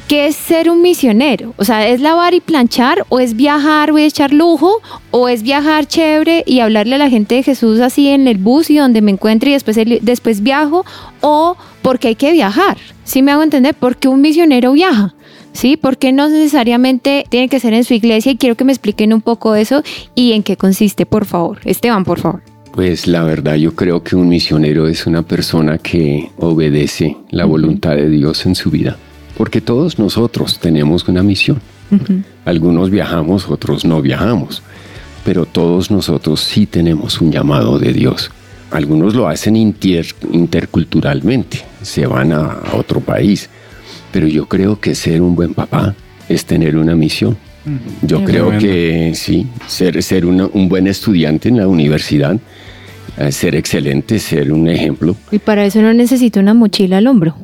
¿qué 0.07 0.27
es 0.27 0.35
ser 0.35 0.69
un 0.69 0.83
misionero? 0.83 1.55
O 1.57 1.63
sea, 1.63 1.87
¿es 1.87 1.99
lavar 1.99 2.35
y 2.35 2.41
planchar 2.41 3.05
o 3.09 3.19
es 3.19 3.35
viajar 3.35 3.89
o 3.89 3.97
echar 3.97 4.31
lujo 4.33 4.79
o 5.09 5.27
es 5.27 5.41
viajar 5.41 5.87
chévere 5.87 6.43
y 6.45 6.59
hablarle 6.59 6.93
a 6.93 6.99
la 6.99 7.09
gente 7.09 7.33
de 7.33 7.43
Jesús 7.43 7.79
así 7.79 8.09
en 8.09 8.27
el 8.27 8.37
bus 8.37 8.69
y 8.69 8.77
donde 8.77 9.01
me 9.01 9.09
encuentre 9.09 9.49
y 9.49 9.53
después, 9.53 9.77
después 10.03 10.43
viajo 10.43 10.85
o 11.21 11.57
porque 11.81 12.09
hay 12.09 12.15
que 12.15 12.33
viajar? 12.33 12.77
¿Sí 13.03 13.23
me 13.23 13.31
hago 13.31 13.41
entender? 13.41 13.73
Porque 13.73 14.07
un 14.07 14.21
misionero 14.21 14.73
viaja. 14.73 15.15
¿Sí? 15.53 15.77
Porque 15.77 16.11
no 16.11 16.29
necesariamente 16.29 17.25
tiene 17.29 17.49
que 17.49 17.59
ser 17.59 17.73
en 17.73 17.83
su 17.83 17.93
iglesia 17.93 18.31
y 18.31 18.37
quiero 18.37 18.55
que 18.55 18.63
me 18.63 18.71
expliquen 18.71 19.13
un 19.13 19.21
poco 19.21 19.55
eso 19.55 19.83
y 20.15 20.33
en 20.33 20.43
qué 20.43 20.57
consiste, 20.57 21.05
por 21.05 21.25
favor. 21.25 21.59
Esteban, 21.65 22.03
por 22.03 22.19
favor. 22.19 22.41
Pues 22.73 23.05
la 23.05 23.23
verdad 23.23 23.55
yo 23.55 23.75
creo 23.75 24.01
que 24.01 24.15
un 24.15 24.29
misionero 24.29 24.87
es 24.87 25.05
una 25.05 25.23
persona 25.23 25.77
que 25.77 26.29
obedece 26.37 27.17
la 27.29 27.43
voluntad 27.45 27.95
de 27.97 28.07
Dios 28.09 28.45
en 28.45 28.55
su 28.55 28.69
vida, 28.71 28.97
porque 29.37 29.59
todos 29.59 29.99
nosotros 29.99 30.57
tenemos 30.59 31.07
una 31.07 31.21
misión. 31.21 31.59
Algunos 32.45 32.89
viajamos, 32.89 33.49
otros 33.49 33.83
no 33.83 34.01
viajamos, 34.01 34.61
pero 35.25 35.45
todos 35.45 35.91
nosotros 35.91 36.39
sí 36.39 36.65
tenemos 36.65 37.19
un 37.19 37.33
llamado 37.33 37.77
de 37.77 37.91
Dios. 37.91 38.31
Algunos 38.71 39.13
lo 39.15 39.27
hacen 39.27 39.57
inter- 39.57 40.15
interculturalmente, 40.31 41.61
se 41.81 42.05
van 42.07 42.31
a, 42.31 42.53
a 42.53 42.75
otro 42.77 43.01
país, 43.01 43.49
pero 44.11 44.27
yo 44.27 44.47
creo 44.47 44.79
que 44.79 44.95
ser 44.95 45.21
un 45.21 45.35
buen 45.35 45.53
papá 45.53 45.95
es 46.29 46.45
tener 46.45 46.75
una 46.77 46.95
misión. 46.95 47.37
Yo 48.01 48.19
Qué 48.19 48.25
creo 48.25 48.45
bueno. 48.45 48.59
que 48.59 49.11
sí, 49.15 49.45
ser, 49.67 50.01
ser 50.01 50.25
una- 50.25 50.47
un 50.51 50.67
buen 50.67 50.87
estudiante 50.87 51.49
en 51.49 51.57
la 51.57 51.67
universidad, 51.67 52.37
eh, 53.17 53.31
ser 53.31 53.55
excelente, 53.55 54.17
ser 54.19 54.51
un 54.51 54.67
ejemplo, 54.67 55.15
Y 55.31 55.37
para 55.39 55.65
eso 55.65 55.81
no 55.81 55.93
necesito 55.93 56.39
una 56.39 56.53
mochila 56.55 56.97
al 56.97 57.07
hombro. 57.07 57.35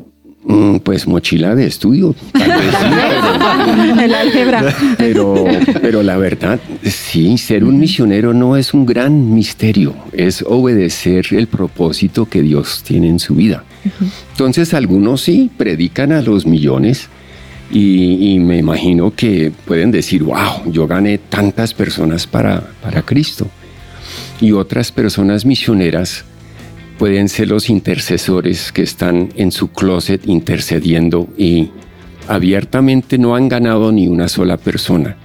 Mm, 0.48 0.78
pues 0.78 1.06
mochila 1.08 1.56
de 1.56 1.68
estudio. 1.68 2.16
tal 2.32 2.50
vez 2.52 2.74
sí, 2.80 4.00
El 4.04 4.16
álgebra. 4.16 4.74
pero, 4.98 5.46
pero 5.82 6.02
la 6.04 6.16
verdad, 6.16 6.58
sí, 6.84 7.38
ser 7.38 7.66
un 7.66 7.78
misionero 7.78 8.34
no 8.34 8.56
es 8.56 8.74
un 8.74 8.86
gran 8.86 9.34
misterio, 9.34 9.94
es 10.14 10.46
obedecer 10.48 11.28
el 11.32 11.48
propósito 11.48 12.28
que 12.28 12.42
Dios 12.42 12.82
tiene 12.84 13.10
en 13.10 13.20
su 13.20 13.36
vida. 13.36 13.66
Entonces 14.32 14.74
algunos 14.74 15.22
sí 15.22 15.52
predican 15.58 16.14
a 16.14 16.22
los 16.22 16.46
millones 16.46 17.10
y, 17.70 18.34
y 18.34 18.40
me 18.40 18.58
imagino 18.58 19.14
que 19.14 19.52
pueden 19.66 19.92
decir, 19.92 20.24
wow, 20.24 20.72
yo 20.72 20.88
gané 20.88 21.18
tantas 21.18 21.74
personas 21.74 22.26
para, 22.26 22.64
para 22.82 23.02
Cristo. 23.02 23.48
Y 24.40 24.54
otras 24.54 24.94
personas 24.94 25.46
misioneras 25.46 26.24
pueden 26.98 27.30
ser 27.30 27.50
los 27.50 27.70
intercesores 27.70 28.72
que 28.72 28.82
están 28.82 29.30
en 29.36 29.52
su 29.52 29.70
closet 29.70 30.28
intercediendo 30.28 31.28
y 31.38 31.70
abiertamente 32.28 33.18
no 33.18 33.36
han 33.36 33.48
ganado 33.50 33.92
ni 33.92 34.08
una 34.08 34.28
sola 34.28 34.58
persona, 34.58 35.16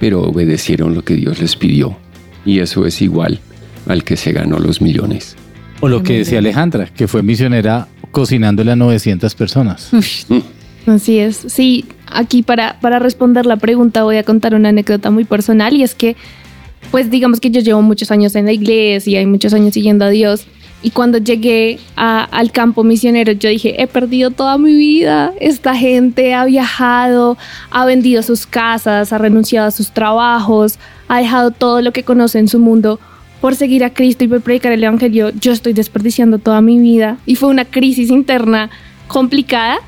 pero 0.00 0.22
obedecieron 0.22 0.94
lo 0.94 1.02
que 1.02 1.14
Dios 1.14 1.40
les 1.40 1.56
pidió. 1.56 1.96
Y 2.44 2.60
eso 2.60 2.86
es 2.86 3.02
igual 3.02 3.40
al 3.86 4.04
que 4.04 4.16
se 4.16 4.32
ganó 4.32 4.58
los 4.58 4.80
millones. 4.80 5.36
O 5.80 5.88
lo 5.88 6.02
que 6.02 6.18
decía 6.18 6.38
Alejandra, 6.38 6.86
que 6.86 7.06
fue 7.06 7.22
misionera 7.22 7.88
cocinándole 8.10 8.72
a 8.72 8.76
900 8.76 9.34
personas. 9.34 9.90
Así 10.86 11.18
es. 11.18 11.36
Sí, 11.48 11.84
aquí 12.06 12.42
para, 12.42 12.78
para 12.80 12.98
responder 12.98 13.44
la 13.44 13.56
pregunta 13.56 14.04
voy 14.04 14.16
a 14.16 14.22
contar 14.22 14.54
una 14.54 14.68
anécdota 14.68 15.10
muy 15.10 15.24
personal 15.24 15.74
y 15.74 15.82
es 15.82 15.94
que, 15.94 16.16
pues 16.92 17.10
digamos 17.10 17.40
que 17.40 17.50
yo 17.50 17.60
llevo 17.60 17.82
muchos 17.82 18.12
años 18.12 18.36
en 18.36 18.46
la 18.46 18.52
iglesia 18.52 19.12
y 19.12 19.16
hay 19.16 19.26
muchos 19.26 19.52
años 19.52 19.74
siguiendo 19.74 20.04
a 20.04 20.10
Dios 20.10 20.46
Y 20.86 20.90
cuando 20.90 21.18
llegué 21.18 21.80
al 21.96 22.52
campo 22.52 22.84
misionero, 22.84 23.32
yo 23.32 23.48
dije, 23.48 23.82
he 23.82 23.88
perdido 23.88 24.30
toda 24.30 24.56
mi 24.56 24.72
vida. 24.72 25.32
Esta 25.40 25.74
gente 25.74 26.32
ha 26.32 26.44
viajado, 26.44 27.36
ha 27.72 27.84
vendido 27.84 28.22
sus 28.22 28.46
casas, 28.46 29.12
ha 29.12 29.18
renunciado 29.18 29.66
a 29.66 29.72
sus 29.72 29.90
trabajos, 29.90 30.78
ha 31.08 31.18
dejado 31.18 31.50
todo 31.50 31.82
lo 31.82 31.90
que 31.90 32.04
conoce 32.04 32.38
en 32.38 32.46
su 32.46 32.60
mundo 32.60 33.00
por 33.40 33.56
seguir 33.56 33.82
a 33.82 33.90
Cristo 33.92 34.22
y 34.22 34.28
por 34.28 34.42
predicar 34.42 34.70
el 34.70 34.84
Evangelio. 34.84 35.30
Yo 35.40 35.50
estoy 35.50 35.72
desperdiciando 35.72 36.38
toda 36.38 36.60
mi 36.60 36.78
vida. 36.78 37.18
Y 37.26 37.34
fue 37.34 37.48
una 37.48 37.64
crisis 37.64 38.08
interna 38.08 38.70
complicada. 39.08 39.78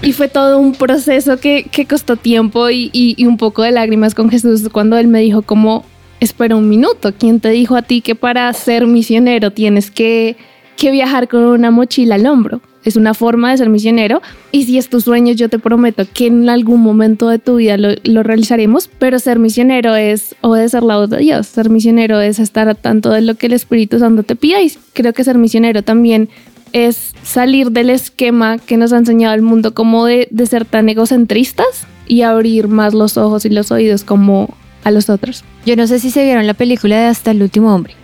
Y 0.00 0.12
fue 0.12 0.28
todo 0.28 0.58
un 0.58 0.72
proceso 0.72 1.36
que, 1.36 1.68
costó 1.86 2.16
tiempo 2.16 2.70
y, 2.70 2.88
y- 2.94 3.14
y 3.18 3.26
un 3.26 3.36
poco 3.36 3.60
de 3.62 3.72
lágrimas 3.72 4.14
con 4.14 4.30
Jesús 4.30 4.70
cuando 4.72 4.96
Él 4.96 5.06
me 5.08 5.20
dijo 5.20 5.42
como, 5.42 5.84
espera 6.24 6.56
un 6.56 6.68
minuto, 6.68 7.12
¿quién 7.18 7.40
te 7.40 7.50
dijo 7.50 7.76
a 7.76 7.82
ti 7.82 8.00
que 8.00 8.14
para 8.14 8.52
ser 8.52 8.86
misionero 8.86 9.50
tienes 9.50 9.90
que, 9.90 10.36
que 10.76 10.90
viajar 10.90 11.28
con 11.28 11.42
una 11.42 11.70
mochila 11.70 12.16
al 12.16 12.26
hombro? 12.26 12.60
Es 12.84 12.96
una 12.96 13.14
forma 13.14 13.50
de 13.50 13.58
ser 13.58 13.70
misionero 13.70 14.20
y 14.52 14.64
si 14.64 14.76
es 14.76 14.90
tu 14.90 15.00
sueño 15.00 15.32
yo 15.32 15.48
te 15.48 15.58
prometo 15.58 16.04
que 16.12 16.26
en 16.26 16.48
algún 16.50 16.82
momento 16.82 17.28
de 17.28 17.38
tu 17.38 17.56
vida 17.56 17.78
lo, 17.78 17.90
lo 18.04 18.22
realizaremos, 18.22 18.90
pero 18.98 19.18
ser 19.18 19.38
misionero 19.38 19.96
es 19.96 20.34
obedecer 20.42 20.82
la 20.82 20.98
voz 20.98 21.08
de 21.08 21.18
Dios, 21.18 21.46
ser 21.46 21.70
misionero 21.70 22.20
es 22.20 22.38
estar 22.38 22.68
a 22.68 22.74
tanto 22.74 23.10
de 23.10 23.22
lo 23.22 23.36
que 23.36 23.46
el 23.46 23.54
Espíritu 23.54 23.98
Santo 23.98 24.22
te 24.22 24.36
pida 24.36 24.60
y 24.60 24.70
creo 24.92 25.14
que 25.14 25.24
ser 25.24 25.38
misionero 25.38 25.82
también 25.82 26.28
es 26.72 27.14
salir 27.22 27.70
del 27.70 27.88
esquema 27.88 28.58
que 28.58 28.76
nos 28.76 28.92
ha 28.92 28.98
enseñado 28.98 29.34
el 29.34 29.42
mundo 29.42 29.74
como 29.74 30.06
de, 30.06 30.28
de 30.30 30.44
ser 30.44 30.64
tan 30.64 30.88
egocentristas 30.88 31.86
y 32.06 32.22
abrir 32.22 32.68
más 32.68 32.92
los 32.94 33.16
ojos 33.16 33.46
y 33.46 33.48
los 33.48 33.70
oídos 33.70 34.04
como 34.04 34.54
a 34.84 34.90
los 34.90 35.10
otros. 35.10 35.44
Yo 35.66 35.76
no 35.76 35.86
sé 35.86 35.98
si 35.98 36.10
se 36.10 36.24
vieron 36.24 36.46
la 36.46 36.54
película 36.54 36.96
de 36.98 37.06
Hasta 37.06 37.30
el 37.32 37.42
último 37.42 37.74
hombre. 37.74 37.94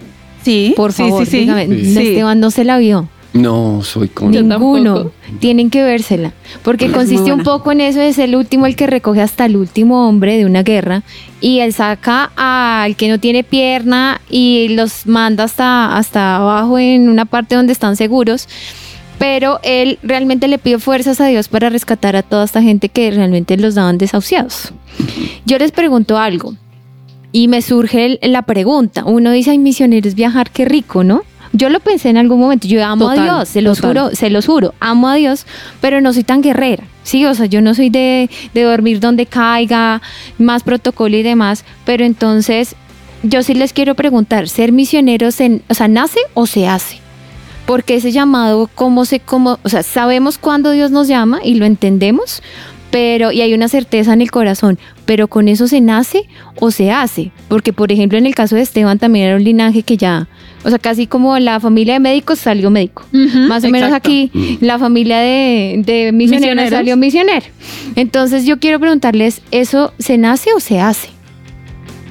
Sí, 0.42 0.72
Por 0.76 0.92
sí, 0.92 1.02
favor, 1.02 1.24
sí, 1.26 1.30
sí. 1.30 1.38
dígame, 1.40 1.66
Sí. 1.66 1.98
Esteban 2.08 2.40
no 2.40 2.50
se 2.50 2.64
la 2.64 2.78
vio. 2.78 3.08
No, 3.32 3.82
soy 3.84 4.08
con... 4.08 4.32
Ninguno. 4.32 5.12
Tienen 5.38 5.70
que 5.70 5.84
vérsela. 5.84 6.32
Porque 6.62 6.86
Es 6.86 6.92
consiste 6.92 7.32
un 7.32 7.44
poco 7.44 7.70
en 7.70 7.80
eso, 7.80 8.00
es 8.00 8.18
el 8.18 8.34
último 8.34 8.66
el 8.66 8.74
que 8.74 8.88
recoge 8.88 9.20
hasta 9.20 9.44
el 9.46 9.56
último 9.56 10.08
hombre 10.08 10.36
de 10.36 10.46
una 10.46 10.62
guerra 10.64 11.04
y 11.40 11.60
él 11.60 11.72
saca 11.72 12.32
al 12.36 12.96
que 12.96 13.08
no 13.08 13.20
tiene 13.20 13.44
pierna 13.44 14.20
y 14.28 14.68
los 14.70 15.06
manda 15.06 15.44
hasta, 15.44 15.96
hasta 15.96 16.36
abajo 16.36 16.78
en 16.78 17.08
una 17.08 17.24
parte 17.24 17.54
donde 17.54 17.72
están 17.72 17.94
seguros. 17.96 18.48
Pero 19.18 19.60
él 19.62 19.98
realmente 20.02 20.48
le 20.48 20.58
pide 20.58 20.78
fuerzas 20.78 21.20
a 21.20 21.26
Dios 21.26 21.46
para 21.48 21.68
rescatar 21.68 22.16
a 22.16 22.22
toda 22.22 22.44
esta 22.44 22.62
gente 22.62 22.88
que 22.88 23.10
realmente 23.12 23.56
los 23.58 23.74
daban 23.76 23.98
desahuciados. 23.98 24.72
Yo 25.44 25.58
les 25.58 25.70
pregunto 25.70 26.18
algo 26.18 26.54
y 27.32 27.48
me 27.48 27.62
surge 27.62 28.18
la 28.22 28.42
pregunta. 28.42 29.04
Uno 29.04 29.30
dice, 29.30 29.50
ay, 29.50 29.58
misioneros 29.58 30.14
viajar, 30.14 30.50
qué 30.50 30.64
rico, 30.64 31.04
¿no? 31.04 31.22
Yo 31.52 31.68
lo 31.68 31.80
pensé 31.80 32.10
en 32.10 32.16
algún 32.16 32.38
momento, 32.38 32.68
yo 32.68 32.84
amo 32.84 33.08
Total, 33.08 33.18
a 33.18 33.22
Dios, 33.24 33.48
se 33.48 33.60
los 33.60 33.78
total. 33.80 34.04
juro, 34.04 34.14
se 34.14 34.30
los 34.30 34.46
juro, 34.46 34.72
amo 34.78 35.08
a 35.08 35.16
Dios, 35.16 35.46
pero 35.80 36.00
no 36.00 36.12
soy 36.12 36.22
tan 36.22 36.42
guerrera, 36.42 36.84
sí, 37.02 37.26
o 37.26 37.34
sea, 37.34 37.46
yo 37.46 37.60
no 37.60 37.74
soy 37.74 37.90
de, 37.90 38.30
de 38.54 38.62
dormir 38.62 39.00
donde 39.00 39.26
caiga, 39.26 40.00
más 40.38 40.62
protocolo 40.62 41.16
y 41.16 41.24
demás, 41.24 41.64
pero 41.84 42.04
entonces 42.04 42.76
yo 43.24 43.42
sí 43.42 43.54
les 43.54 43.72
quiero 43.72 43.96
preguntar, 43.96 44.48
¿ser 44.48 44.70
misioneros, 44.70 45.40
en, 45.40 45.62
o 45.68 45.74
sea, 45.74 45.88
nace 45.88 46.20
o 46.34 46.46
se 46.46 46.68
hace? 46.68 46.98
Porque 47.66 47.96
ese 47.96 48.12
llamado, 48.12 48.70
¿cómo 48.72 49.04
se, 49.04 49.18
cómo, 49.18 49.58
o 49.64 49.68
sea, 49.68 49.82
sabemos 49.82 50.38
cuándo 50.38 50.70
Dios 50.70 50.92
nos 50.92 51.08
llama 51.08 51.40
y 51.42 51.54
lo 51.54 51.66
entendemos, 51.66 52.42
pero, 52.90 53.32
y 53.32 53.40
hay 53.40 53.54
una 53.54 53.68
certeza 53.68 54.12
en 54.12 54.20
el 54.20 54.30
corazón, 54.30 54.78
pero 55.04 55.28
con 55.28 55.48
eso 55.48 55.68
se 55.68 55.80
nace 55.80 56.24
o 56.58 56.70
se 56.70 56.90
hace, 56.90 57.30
porque 57.48 57.72
por 57.72 57.92
ejemplo 57.92 58.18
en 58.18 58.26
el 58.26 58.34
caso 58.34 58.56
de 58.56 58.62
Esteban 58.62 58.98
también 58.98 59.26
era 59.26 59.36
un 59.36 59.44
linaje 59.44 59.82
que 59.82 59.96
ya, 59.96 60.28
o 60.64 60.68
sea, 60.68 60.78
casi 60.78 61.06
como 61.06 61.38
la 61.38 61.60
familia 61.60 61.94
de 61.94 62.00
médicos 62.00 62.38
salió 62.40 62.70
médico. 62.70 63.04
Más 63.12 63.64
o 63.64 63.70
menos 63.70 63.92
aquí 63.92 64.30
la 64.60 64.78
familia 64.78 65.18
de, 65.20 65.82
de 65.84 66.12
misioneros 66.12 66.40
Misioneros. 66.56 66.70
salió 66.70 66.96
misionero. 66.96 67.46
Entonces 67.96 68.44
yo 68.44 68.58
quiero 68.58 68.78
preguntarles, 68.80 69.40
¿eso 69.50 69.92
se 69.98 70.18
nace 70.18 70.50
o 70.54 70.60
se 70.60 70.80
hace? 70.80 71.08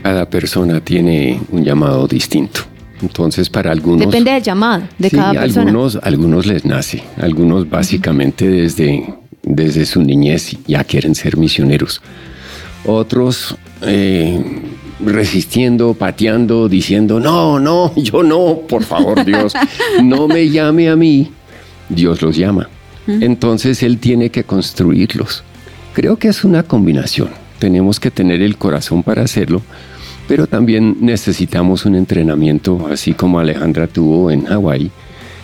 Cada 0.03 0.29
persona 0.29 0.79
tiene 0.79 1.39
un 1.51 1.63
llamado 1.63 2.07
distinto. 2.07 2.61
Entonces, 3.01 3.49
para 3.49 3.71
algunos... 3.71 4.05
Depende 4.07 4.31
del 4.31 4.43
llamado 4.43 4.83
de 4.97 5.09
Sí, 5.09 5.15
cada 5.15 5.33
persona. 5.33 5.69
Algunos, 5.69 5.99
algunos 6.03 6.45
les 6.45 6.65
nace, 6.65 7.03
algunos 7.21 7.69
básicamente 7.69 8.47
desde, 8.49 9.13
desde 9.49 9.85
su 9.85 10.01
niñez 10.01 10.55
ya 10.67 10.83
quieren 10.83 11.15
ser 11.15 11.35
misioneros. 11.35 12.01
Otros 12.85 13.57
eh, 13.81 14.39
resistiendo, 15.03 15.95
pateando, 15.95 16.69
diciendo, 16.69 17.19
no, 17.19 17.59
no, 17.59 17.93
yo 17.97 18.23
no, 18.23 18.61
por 18.67 18.83
favor 18.83 19.25
Dios, 19.25 19.53
no 20.03 20.27
me 20.27 20.49
llame 20.49 20.89
a 20.89 20.95
mí. 20.95 21.31
Dios 21.89 22.21
los 22.21 22.37
llama. 22.37 22.69
Entonces 23.07 23.81
Él 23.81 23.97
tiene 23.97 24.29
que 24.29 24.43
construirlos. 24.43 25.43
Creo 25.93 26.17
que 26.17 26.27
es 26.27 26.43
una 26.43 26.61
combinación. 26.61 27.29
Tenemos 27.57 27.99
que 27.99 28.11
tener 28.11 28.43
el 28.43 28.55
corazón 28.55 29.01
para 29.01 29.23
hacerlo, 29.23 29.63
pero 30.27 30.45
también 30.45 30.97
necesitamos 31.01 31.85
un 31.85 31.95
entrenamiento, 31.95 32.87
así 32.91 33.13
como 33.13 33.39
Alejandra 33.39 33.87
tuvo 33.87 34.29
en 34.29 34.45
Hawái. 34.45 34.91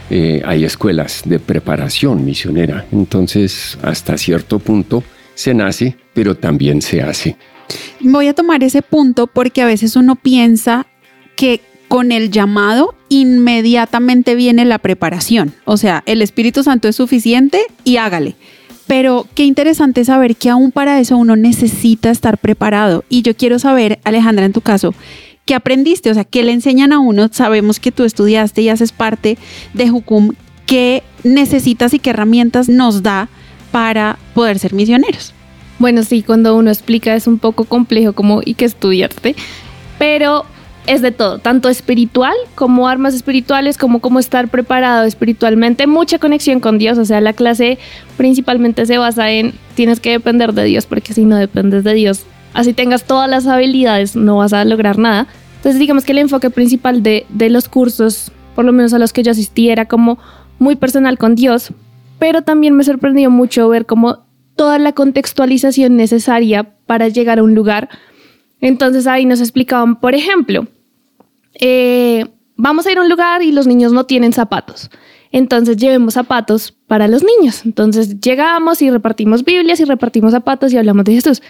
Eh, 0.10 0.41
hay 0.46 0.65
escuelas 0.65 1.24
de 1.26 1.39
preparación 1.39 2.24
misionera, 2.24 2.86
entonces 2.91 3.78
hasta 3.82 4.18
cierto 4.18 4.60
punto 4.60 5.04
se 5.34 5.54
nace, 5.54 5.98
pero 6.13 6.36
también 6.36 6.82
se 6.82 7.02
hace. 7.02 7.38
Voy 8.00 8.28
a 8.28 8.34
tomar 8.34 8.63
ese 8.63 8.82
punto 8.82 9.28
porque 9.28 9.62
a 9.62 9.65
veces 9.65 9.96
uno 9.96 10.15
piensa 10.15 10.86
que 11.36 11.62
con 11.88 12.12
el 12.12 12.32
llamado 12.32 12.96
inmediatamente 13.10 14.36
viene 14.36 14.65
la 14.65 14.80
preparación. 14.80 15.54
O 15.65 15.78
sea, 15.78 16.04
el 16.06 16.22
Espíritu 16.22 16.63
Santo 16.63 16.88
es 16.88 16.96
suficiente 16.96 17.62
y 17.84 17.98
hágale. 17.98 18.36
Pero 18.88 19.26
qué 19.34 19.46
interesante 19.46 20.06
saber 20.06 20.36
que 20.36 20.50
aún 20.50 20.72
para 20.72 21.00
eso 21.00 21.18
uno 21.18 21.36
necesita 21.36 22.12
estar 22.12 22.38
preparado. 22.38 23.04
Y 23.10 23.24
yo 23.24 23.36
quiero 23.36 23.58
saber, 23.58 24.00
Alejandra, 24.04 24.46
en 24.46 24.54
tu 24.54 24.62
caso, 24.62 24.94
¿qué 25.45 25.55
aprendiste? 25.55 26.10
O 26.10 26.13
sea, 26.13 26.23
¿qué 26.23 26.43
le 26.43 26.51
enseñan 26.51 26.91
a 26.91 26.99
uno? 26.99 27.29
Sabemos 27.31 27.79
que 27.79 27.91
tú 27.91 28.03
estudiaste 28.03 28.62
y 28.62 28.69
haces 28.69 28.91
parte 28.91 29.38
de 29.73 29.89
Jucum. 29.89 30.34
¿Qué 30.65 31.03
necesitas 31.23 31.93
y 31.93 31.99
qué 31.99 32.10
herramientas 32.10 32.69
nos 32.69 33.03
da 33.03 33.29
para 33.71 34.17
poder 34.34 34.58
ser 34.60 34.73
misioneros? 34.73 35.34
Bueno, 35.77 36.03
sí, 36.03 36.23
cuando 36.23 36.55
uno 36.55 36.71
explica 36.71 37.15
es 37.15 37.27
un 37.27 37.38
poco 37.38 37.65
complejo 37.65 38.13
como 38.13 38.41
y 38.43 38.55
que 38.55 38.65
estudiarte, 38.65 39.36
pero 39.99 40.45
es 40.88 41.01
de 41.01 41.12
todo, 41.12 41.39
tanto 41.39 41.67
espiritual 41.69 42.36
como 42.53 42.88
armas 42.88 43.13
espirituales, 43.13 43.77
como 43.77 43.99
cómo 43.99 44.19
estar 44.19 44.47
preparado 44.47 45.03
espiritualmente, 45.03 45.88
mucha 45.88 46.19
conexión 46.19 46.60
con 46.60 46.77
Dios, 46.77 46.97
o 46.97 47.05
sea, 47.05 47.21
la 47.21 47.34
clase 47.34 47.77
principalmente 48.17 48.86
se 48.86 48.97
basa 48.97 49.31
en 49.31 49.53
tienes 49.75 49.99
que 49.99 50.12
depender 50.12 50.53
de 50.53 50.63
Dios, 50.63 50.86
porque 50.86 51.13
si 51.13 51.25
no 51.25 51.36
dependes 51.36 51.84
de 51.84 51.93
Dios, 51.93 52.25
así 52.56 52.74
tengas 52.74 53.04
todas 53.04 53.30
las 53.30 53.46
habilidades, 53.46 54.15
no 54.15 54.38
vas 54.38 54.54
a 54.54 54.65
lograr 54.65 54.98
nada. 54.98 55.28
Entonces, 55.58 55.80
digamos 55.80 56.06
que 56.06 56.13
el 56.13 56.20
enfoque 56.20 56.50
principal 56.50 57.04
de, 57.04 57.28
de 57.30 57.50
los 57.52 57.70
cursos, 57.70 58.32
por 58.56 58.65
lo 58.65 58.72
menos 58.72 58.94
a 58.94 59.00
los 59.00 59.13
que 59.13 59.22
yo 59.22 59.32
asistí, 59.32 59.70
era 59.70 59.86
como 59.86 60.18
muy 60.58 60.76
personal 60.76 61.18
con 61.18 61.36
Dios, 61.36 61.72
pero 62.18 62.41
también 62.41 62.76
me 62.76 62.84
sorprendió 62.84 63.30
mucho 63.30 63.68
ver 63.70 63.86
cómo 63.86 64.26
toda 64.56 64.80
la 64.80 64.94
contextualización 64.94 65.98
necesaria 65.98 66.76
para 66.86 67.10
llegar 67.10 67.39
a 67.39 67.44
un 67.44 67.54
lugar. 67.54 67.89
Entonces 68.62 69.06
ahí 69.06 69.26
nos 69.26 69.41
explicaban, 69.41 70.00
por 70.00 70.15
ejemplo, 70.15 70.68
eh, 71.60 72.26
vamos 72.56 72.86
a 72.86 72.91
ir 72.91 72.98
a 72.98 73.02
un 73.02 73.10
lugar 73.10 73.44
y 73.44 73.52
los 73.52 73.68
niños 73.68 73.91
no 73.91 74.06
tienen 74.06 74.32
zapatos. 74.34 74.89
Entonces 75.32 75.76
llevemos 75.76 76.13
zapatos 76.13 76.74
para 76.88 77.10
los 77.10 77.24
niños. 77.24 77.65
Entonces 77.65 78.22
llegamos 78.22 78.82
y 78.82 78.89
repartimos 78.89 79.44
Biblias 79.44 79.82
y 79.82 79.84
repartimos 79.84 80.32
zapatos 80.32 80.72
y 80.72 80.78
hablamos 80.78 81.04
de 81.04 81.13
Jesús. 81.13 81.41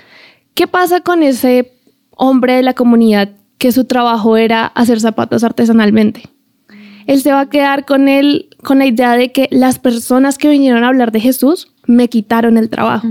¿Qué 0.56 0.68
pasa 0.68 1.02
con 1.02 1.22
ese 1.22 1.74
hombre 2.12 2.54
de 2.54 2.64
la 2.64 2.74
comunidad 2.74 3.30
que 3.58 3.74
su 3.74 3.84
trabajo 3.84 4.38
era 4.38 4.66
hacer 4.66 5.02
zapatos 5.02 5.44
artesanalmente? 5.44 6.24
Él 7.08 7.22
se 7.22 7.34
va 7.34 7.42
a 7.42 7.50
quedar 7.50 7.86
con 7.86 8.08
él 8.08 8.48
con 8.64 8.80
la 8.80 8.86
idea 8.86 9.18
de 9.18 9.34
que 9.34 9.50
las 9.52 9.80
personas 9.80 10.38
que 10.38 10.50
vinieron 10.50 10.86
a 10.86 10.88
hablar 10.88 11.12
de 11.12 11.20
Jesús 11.20 11.74
me 11.88 12.08
quitaron 12.08 12.58
el 12.58 12.70
trabajo. 12.70 13.08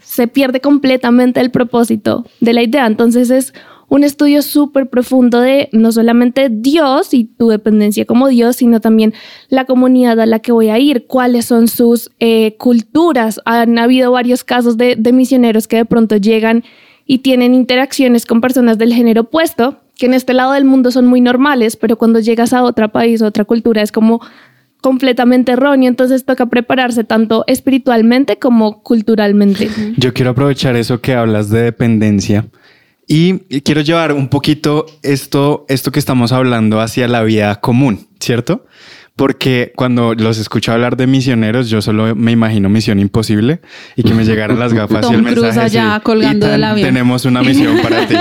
Se 0.00 0.28
pierde 0.28 0.60
completamente 0.60 1.40
el 1.40 1.50
propósito 1.50 2.24
de 2.38 2.52
la 2.54 2.62
idea. 2.62 2.86
Entonces 2.86 3.30
es 3.30 3.52
un 3.90 4.04
estudio 4.04 4.40
súper 4.40 4.88
profundo 4.88 5.40
de 5.40 5.68
no 5.72 5.92
solamente 5.92 6.48
Dios 6.48 7.12
y 7.12 7.24
tu 7.24 7.48
dependencia 7.48 8.06
como 8.06 8.28
Dios, 8.28 8.56
sino 8.56 8.80
también 8.80 9.12
la 9.48 9.64
comunidad 9.66 10.18
a 10.20 10.26
la 10.26 10.38
que 10.38 10.52
voy 10.52 10.70
a 10.70 10.78
ir, 10.78 11.06
cuáles 11.06 11.46
son 11.46 11.66
sus 11.66 12.10
eh, 12.20 12.56
culturas. 12.56 13.40
Han 13.44 13.78
habido 13.78 14.12
varios 14.12 14.44
casos 14.44 14.76
de, 14.76 14.94
de 14.96 15.12
misioneros 15.12 15.66
que 15.66 15.76
de 15.76 15.84
pronto 15.84 16.16
llegan 16.16 16.62
y 17.04 17.18
tienen 17.18 17.52
interacciones 17.52 18.26
con 18.26 18.40
personas 18.40 18.78
del 18.78 18.94
género 18.94 19.22
opuesto, 19.22 19.80
que 19.98 20.06
en 20.06 20.14
este 20.14 20.34
lado 20.34 20.52
del 20.52 20.64
mundo 20.64 20.92
son 20.92 21.08
muy 21.08 21.20
normales, 21.20 21.74
pero 21.74 21.98
cuando 21.98 22.20
llegas 22.20 22.52
a 22.52 22.62
otro 22.62 22.90
país, 22.90 23.20
otra 23.22 23.44
cultura, 23.44 23.82
es 23.82 23.90
como 23.90 24.20
completamente 24.80 25.52
erróneo, 25.52 25.88
entonces 25.88 26.24
toca 26.24 26.46
prepararse 26.46 27.02
tanto 27.02 27.42
espiritualmente 27.48 28.38
como 28.38 28.82
culturalmente. 28.82 29.68
Yo 29.96 30.14
quiero 30.14 30.30
aprovechar 30.30 30.76
eso 30.76 31.00
que 31.00 31.14
hablas 31.14 31.50
de 31.50 31.62
dependencia 31.62 32.46
y 33.12 33.60
quiero 33.62 33.80
llevar 33.80 34.12
un 34.12 34.28
poquito 34.28 34.86
esto, 35.02 35.64
esto 35.68 35.90
que 35.90 35.98
estamos 35.98 36.30
hablando 36.30 36.80
hacia 36.80 37.08
la 37.08 37.22
vida 37.24 37.56
común, 37.60 38.06
¿cierto? 38.20 38.64
porque 39.16 39.72
cuando 39.76 40.14
los 40.14 40.38
escucho 40.38 40.72
hablar 40.72 40.96
de 40.96 41.06
misioneros, 41.06 41.68
yo 41.68 41.82
solo 41.82 42.16
me 42.16 42.32
imagino 42.32 42.70
Misión 42.70 42.98
Imposible 42.98 43.60
y 43.94 44.02
que 44.02 44.14
me 44.14 44.24
llegaran 44.24 44.58
las 44.58 44.72
gafas 44.72 45.04
y 45.10 45.14
el 45.14 45.16
Tom 45.16 45.24
Cruise 45.24 45.42
mensaje 45.42 45.60
allá 45.66 45.94
así, 45.96 46.04
colgando 46.04 46.46
"Ethan, 46.46 46.52
del 46.52 46.64
avión". 46.64 46.86
Tenemos 46.88 47.24
una 47.26 47.42
misión 47.42 47.80
para 47.82 48.06
ti. 48.06 48.14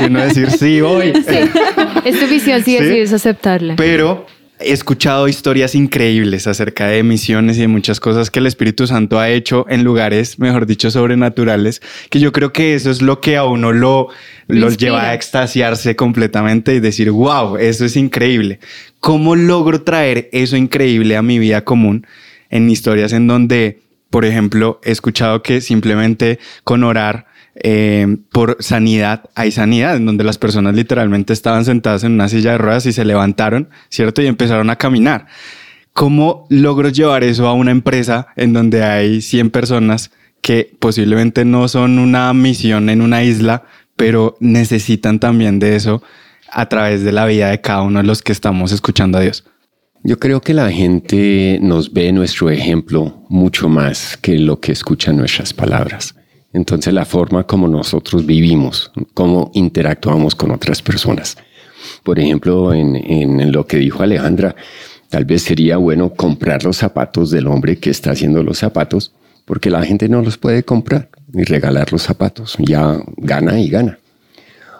Y 0.00 0.04
uno 0.06 0.20
decir, 0.22 0.50
sí, 0.50 0.80
voy. 0.80 1.12
Es 2.04 2.18
tu 2.18 2.26
visión 2.28 2.62
si 2.64 2.78
Sí. 2.78 2.82
decides 2.82 3.12
aceptarla. 3.12 3.76
Pero 3.76 4.24
he 4.60 4.72
escuchado 4.72 5.28
historias 5.28 5.74
increíbles 5.74 6.46
acerca 6.46 6.86
de 6.86 7.02
misiones 7.02 7.56
y 7.58 7.62
de 7.62 7.68
muchas 7.68 8.00
cosas 8.00 8.30
que 8.30 8.40
el 8.40 8.46
Espíritu 8.46 8.86
Santo 8.86 9.18
ha 9.18 9.30
hecho 9.30 9.66
en 9.68 9.84
lugares, 9.84 10.38
mejor 10.38 10.66
dicho, 10.66 10.90
sobrenaturales, 10.90 11.80
que 12.10 12.20
yo 12.20 12.32
creo 12.32 12.52
que 12.52 12.74
eso 12.74 12.90
es 12.90 13.00
lo 13.02 13.20
que 13.20 13.36
a 13.36 13.44
uno 13.44 13.72
lo, 13.72 14.08
lleva 14.48 15.10
a 15.10 15.14
extasiarse 15.14 15.96
completamente 15.96 16.74
y 16.74 16.80
decir, 16.80 17.10
wow, 17.10 17.56
eso 17.56 17.84
es 17.84 17.96
increíble. 17.96 18.58
¿Cómo 19.00 19.36
logro 19.36 19.82
traer 19.82 20.28
eso 20.32 20.56
increíble 20.56 21.16
a 21.16 21.22
mi 21.22 21.38
vida 21.38 21.64
común 21.64 22.06
en 22.50 22.68
historias 22.68 23.12
en 23.12 23.26
donde, 23.26 23.80
por 24.10 24.24
ejemplo, 24.24 24.80
he 24.82 24.90
escuchado 24.90 25.42
que 25.42 25.60
simplemente 25.60 26.38
con 26.64 26.82
orar 26.82 27.26
eh, 27.62 28.18
por 28.30 28.56
sanidad, 28.60 29.30
hay 29.34 29.50
sanidad, 29.50 29.96
en 29.96 30.06
donde 30.06 30.24
las 30.24 30.38
personas 30.38 30.74
literalmente 30.74 31.32
estaban 31.32 31.64
sentadas 31.64 32.04
en 32.04 32.12
una 32.12 32.28
silla 32.28 32.52
de 32.52 32.58
ruedas 32.58 32.86
y 32.86 32.92
se 32.92 33.04
levantaron, 33.04 33.68
¿cierto? 33.88 34.22
Y 34.22 34.26
empezaron 34.26 34.70
a 34.70 34.76
caminar. 34.76 35.26
¿Cómo 35.92 36.46
logro 36.48 36.88
llevar 36.90 37.24
eso 37.24 37.48
a 37.48 37.54
una 37.54 37.72
empresa 37.72 38.28
en 38.36 38.52
donde 38.52 38.84
hay 38.84 39.20
100 39.20 39.50
personas 39.50 40.12
que 40.40 40.72
posiblemente 40.78 41.44
no 41.44 41.66
son 41.66 41.98
una 41.98 42.32
misión 42.32 42.88
en 42.90 43.02
una 43.02 43.24
isla, 43.24 43.64
pero 43.96 44.36
necesitan 44.38 45.18
también 45.18 45.58
de 45.58 45.74
eso 45.74 46.02
a 46.52 46.68
través 46.68 47.02
de 47.02 47.10
la 47.12 47.26
vida 47.26 47.50
de 47.50 47.60
cada 47.60 47.82
uno 47.82 47.98
de 47.98 48.06
los 48.06 48.22
que 48.22 48.30
estamos 48.30 48.70
escuchando 48.70 49.18
a 49.18 49.22
Dios? 49.22 49.44
Yo 50.04 50.20
creo 50.20 50.40
que 50.40 50.54
la 50.54 50.70
gente 50.70 51.58
nos 51.60 51.92
ve 51.92 52.12
nuestro 52.12 52.50
ejemplo 52.50 53.24
mucho 53.28 53.68
más 53.68 54.16
que 54.16 54.38
lo 54.38 54.60
que 54.60 54.70
escucha 54.70 55.12
nuestras 55.12 55.52
palabras. 55.52 56.14
Entonces 56.52 56.94
la 56.94 57.04
forma 57.04 57.44
como 57.44 57.68
nosotros 57.68 58.24
vivimos, 58.24 58.90
cómo 59.14 59.50
interactuamos 59.54 60.34
con 60.34 60.50
otras 60.50 60.82
personas. 60.82 61.36
Por 62.02 62.18
ejemplo, 62.18 62.72
en, 62.72 63.52
lo 63.52 63.66
que 63.66 63.76
dijo 63.76 64.02
Alejandra, 64.02 64.56
tal 65.08 65.24
vez 65.24 65.42
sería 65.42 65.76
bueno 65.76 66.14
comprar 66.14 66.64
los 66.64 66.76
zapatos 66.76 67.30
del 67.30 67.46
hombre 67.46 67.76
que 67.78 67.90
está 67.90 68.12
haciendo 68.12 68.42
los 68.42 68.58
zapatos, 68.58 69.12
porque 69.44 69.70
la 69.70 69.84
gente 69.84 70.08
no 70.08 70.22
los 70.22 70.38
puede 70.38 70.62
comprar 70.62 71.08
y 71.32 71.44
regalar 71.44 71.92
los 71.92 72.02
zapatos. 72.02 72.56
Ya 72.58 72.98
gana 73.16 73.60
y 73.60 73.68
gana. 73.68 73.98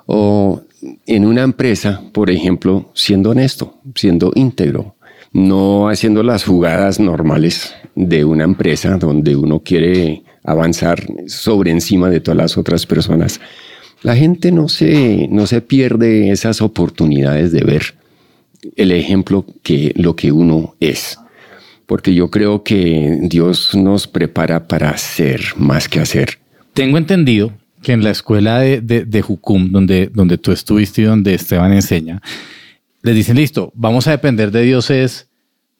O 0.06 0.62
en 1.06 1.26
una 1.26 1.42
empresa, 1.42 2.02
por 2.12 2.30
ejemplo, 2.30 2.90
siendo 2.94 3.30
honesto, 3.30 3.74
siendo 3.94 4.32
íntegro, 4.34 4.94
no 5.32 5.88
haciendo 5.88 6.22
las 6.22 6.44
jugadas 6.44 6.98
normales 6.98 7.74
de 7.94 8.24
una 8.24 8.44
empresa 8.44 8.96
donde 8.96 9.36
uno 9.36 9.60
quiere 9.60 10.22
avanzar 10.50 11.06
sobre 11.26 11.70
encima 11.70 12.10
de 12.10 12.20
todas 12.20 12.38
las 12.38 12.58
otras 12.58 12.86
personas. 12.86 13.40
La 14.02 14.16
gente 14.16 14.52
no 14.52 14.68
se, 14.68 15.28
no 15.30 15.46
se 15.46 15.60
pierde 15.60 16.30
esas 16.30 16.62
oportunidades 16.62 17.52
de 17.52 17.64
ver 17.64 17.94
el 18.76 18.92
ejemplo 18.92 19.44
que 19.62 19.92
lo 19.96 20.16
que 20.16 20.32
uno 20.32 20.76
es. 20.80 21.18
Porque 21.86 22.14
yo 22.14 22.30
creo 22.30 22.62
que 22.62 23.18
Dios 23.22 23.74
nos 23.74 24.06
prepara 24.06 24.68
para 24.68 24.96
ser 24.98 25.40
más 25.56 25.88
que 25.88 26.00
hacer. 26.00 26.38
Tengo 26.74 26.98
entendido 26.98 27.52
que 27.82 27.92
en 27.92 28.04
la 28.04 28.10
escuela 28.10 28.60
de, 28.60 28.80
de, 28.80 29.04
de 29.04 29.22
Jucum, 29.22 29.70
donde, 29.70 30.10
donde 30.12 30.38
tú 30.38 30.52
estuviste 30.52 31.02
y 31.02 31.04
donde 31.04 31.34
Esteban 31.34 31.72
enseña, 31.72 32.20
les 33.02 33.14
dicen, 33.14 33.36
listo, 33.36 33.72
vamos 33.74 34.06
a 34.06 34.10
depender 34.10 34.50
de 34.50 34.62
Dios 34.62 34.90
es, 34.90 35.28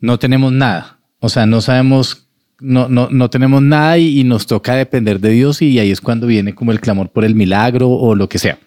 no 0.00 0.18
tenemos 0.18 0.52
nada. 0.52 0.98
O 1.20 1.28
sea, 1.28 1.46
no 1.46 1.61
sabemos, 1.61 2.27
no, 2.60 2.88
no, 2.88 3.08
no 3.10 3.30
tenemos 3.30 3.62
nada 3.62 3.98
y, 3.98 4.20
y 4.20 4.24
nos 4.24 4.46
toca 4.46 4.74
depender 4.74 5.20
de 5.20 5.30
Dios 5.30 5.62
y 5.62 5.78
ahí 5.78 5.90
es 5.90 6.00
cuando 6.00 6.26
viene 6.26 6.54
como 6.54 6.72
el 6.72 6.80
clamor 6.80 7.10
por 7.10 7.24
el 7.24 7.34
milagro 7.34 7.88
o 7.88 8.14
lo 8.14 8.28
que 8.28 8.38
sea. 8.38 8.58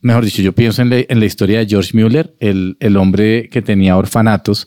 Mejor 0.00 0.24
dicho, 0.24 0.42
yo 0.42 0.52
pienso 0.52 0.82
en 0.82 0.90
la, 0.90 0.96
en 1.08 1.20
la 1.20 1.26
historia 1.26 1.60
de 1.60 1.66
George 1.66 1.90
Mueller, 1.94 2.34
el, 2.40 2.76
el 2.80 2.96
hombre 2.96 3.48
que 3.50 3.62
tenía 3.62 3.96
orfanatos 3.96 4.66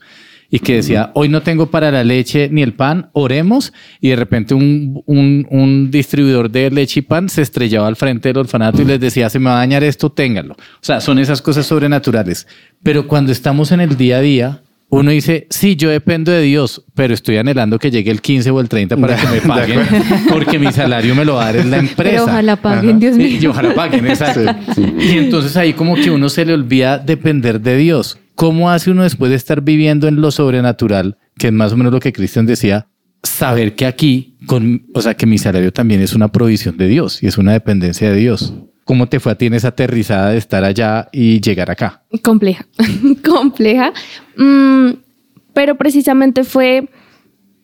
y 0.50 0.60
que 0.60 0.76
decía, 0.76 1.12
hoy 1.16 1.28
no 1.28 1.42
tengo 1.42 1.70
para 1.72 1.92
la 1.92 2.04
leche 2.04 2.48
ni 2.50 2.62
el 2.62 2.74
pan, 2.74 3.10
oremos, 3.14 3.74
y 4.00 4.10
de 4.10 4.16
repente 4.16 4.54
un, 4.54 5.02
un, 5.06 5.46
un 5.50 5.92
distribuidor 5.92 6.50
de 6.50 6.72
leche 6.72 7.00
y 7.00 7.04
pan 7.04 7.28
se 7.28 7.42
estrellaba 7.42 7.88
al 7.88 7.96
frente 7.96 8.30
del 8.30 8.38
orfanato 8.38 8.82
y 8.82 8.86
les 8.86 9.00
decía, 9.00 9.30
se 9.30 9.40
me 9.40 9.50
va 9.50 9.58
a 9.58 9.60
dañar 9.60 9.84
esto, 9.84 10.12
ténganlo. 10.12 10.54
O 10.54 10.80
sea, 10.82 11.02
son 11.02 11.20
esas 11.20 11.42
cosas 11.42 11.66
sobrenaturales. 11.66 12.48
Pero 12.84 13.08
cuando 13.08 13.32
estamos 13.32 13.72
en 13.72 13.82
el 13.82 13.98
día 13.98 14.18
a 14.18 14.22
día, 14.22 14.62
uno 14.90 15.12
dice, 15.12 15.48
sí, 15.50 15.76
yo 15.76 15.90
dependo 15.90 16.32
de 16.32 16.42
Dios, 16.42 16.86
pero 16.94 17.14
estoy 17.14 17.38
anhelando 17.38 17.80
que 17.80 17.92
llegue 17.92 18.12
el 18.12 18.22
15 18.22 18.52
o 18.52 18.60
el 18.62 18.70
30 18.70 18.98
para 18.98 19.16
que 19.16 19.28
me 19.28 19.42
paguen, 19.48 19.80
porque 20.30 20.60
mi 20.60 20.72
salario 20.72 21.16
me 21.16 21.26
lo 21.26 21.36
va 21.36 21.44
a 21.44 21.46
dar 21.46 21.58
en 21.58 21.72
la 21.72 21.78
empresa. 21.78 22.12
Pero 22.12 22.24
ojalá 22.26 22.56
paguen, 22.56 23.00
Dios 23.00 23.18
mío. 23.18 23.38
Y 23.42 23.46
ojalá 23.48 23.74
paguen, 23.74 24.06
exacto. 24.08 24.56
Y 24.78 25.18
entonces 25.18 25.58
ahí 25.58 25.74
como 25.74 25.96
que 25.96 26.12
uno 26.12 26.30
se 26.30 26.46
le 26.46 26.54
olvida 26.54 26.98
depender 27.00 27.60
de 27.60 27.78
Dios. 27.78 28.20
¿Cómo 28.36 28.70
hace 28.70 28.92
uno 28.92 29.04
después 29.04 29.30
de 29.30 29.38
estar 29.38 29.62
viviendo 29.62 30.08
en 30.08 30.22
lo 30.22 30.30
sobrenatural, 30.30 31.18
que 31.38 31.48
es 31.48 31.54
más 31.54 31.74
o 31.74 31.78
menos 31.78 31.92
lo 31.92 32.00
que 32.00 32.14
Cristian 32.14 32.46
decía, 32.46 32.88
saber 33.24 33.76
que 33.76 33.86
aquí, 33.86 34.38
con, 34.46 34.86
o 34.94 35.02
sea, 35.02 35.16
que 35.16 35.26
mi 35.26 35.38
salario 35.38 35.72
también 35.74 36.02
es 36.02 36.14
una 36.14 36.28
provisión 36.32 36.78
de 36.78 36.88
Dios 36.88 37.24
y 37.24 37.28
es 37.28 37.38
una 37.38 37.54
dependencia 37.54 38.12
de 38.12 38.18
Dios? 38.18 38.54
¿Cómo 38.86 39.08
te 39.08 39.20
fue 39.20 39.32
a 39.32 39.36
ti 39.36 39.48
en 39.48 39.56
esa 39.56 39.70
aterrizada 39.70 40.30
de 40.30 40.38
estar 40.38 40.64
allá 40.64 41.10
y 41.12 41.42
llegar 41.42 41.72
acá? 41.72 42.04
Compleja, 42.22 42.68
compleja. 43.26 43.92
Mm, 44.38 44.92
pero 45.54 45.76
precisamente 45.76 46.44
fue 46.44 46.88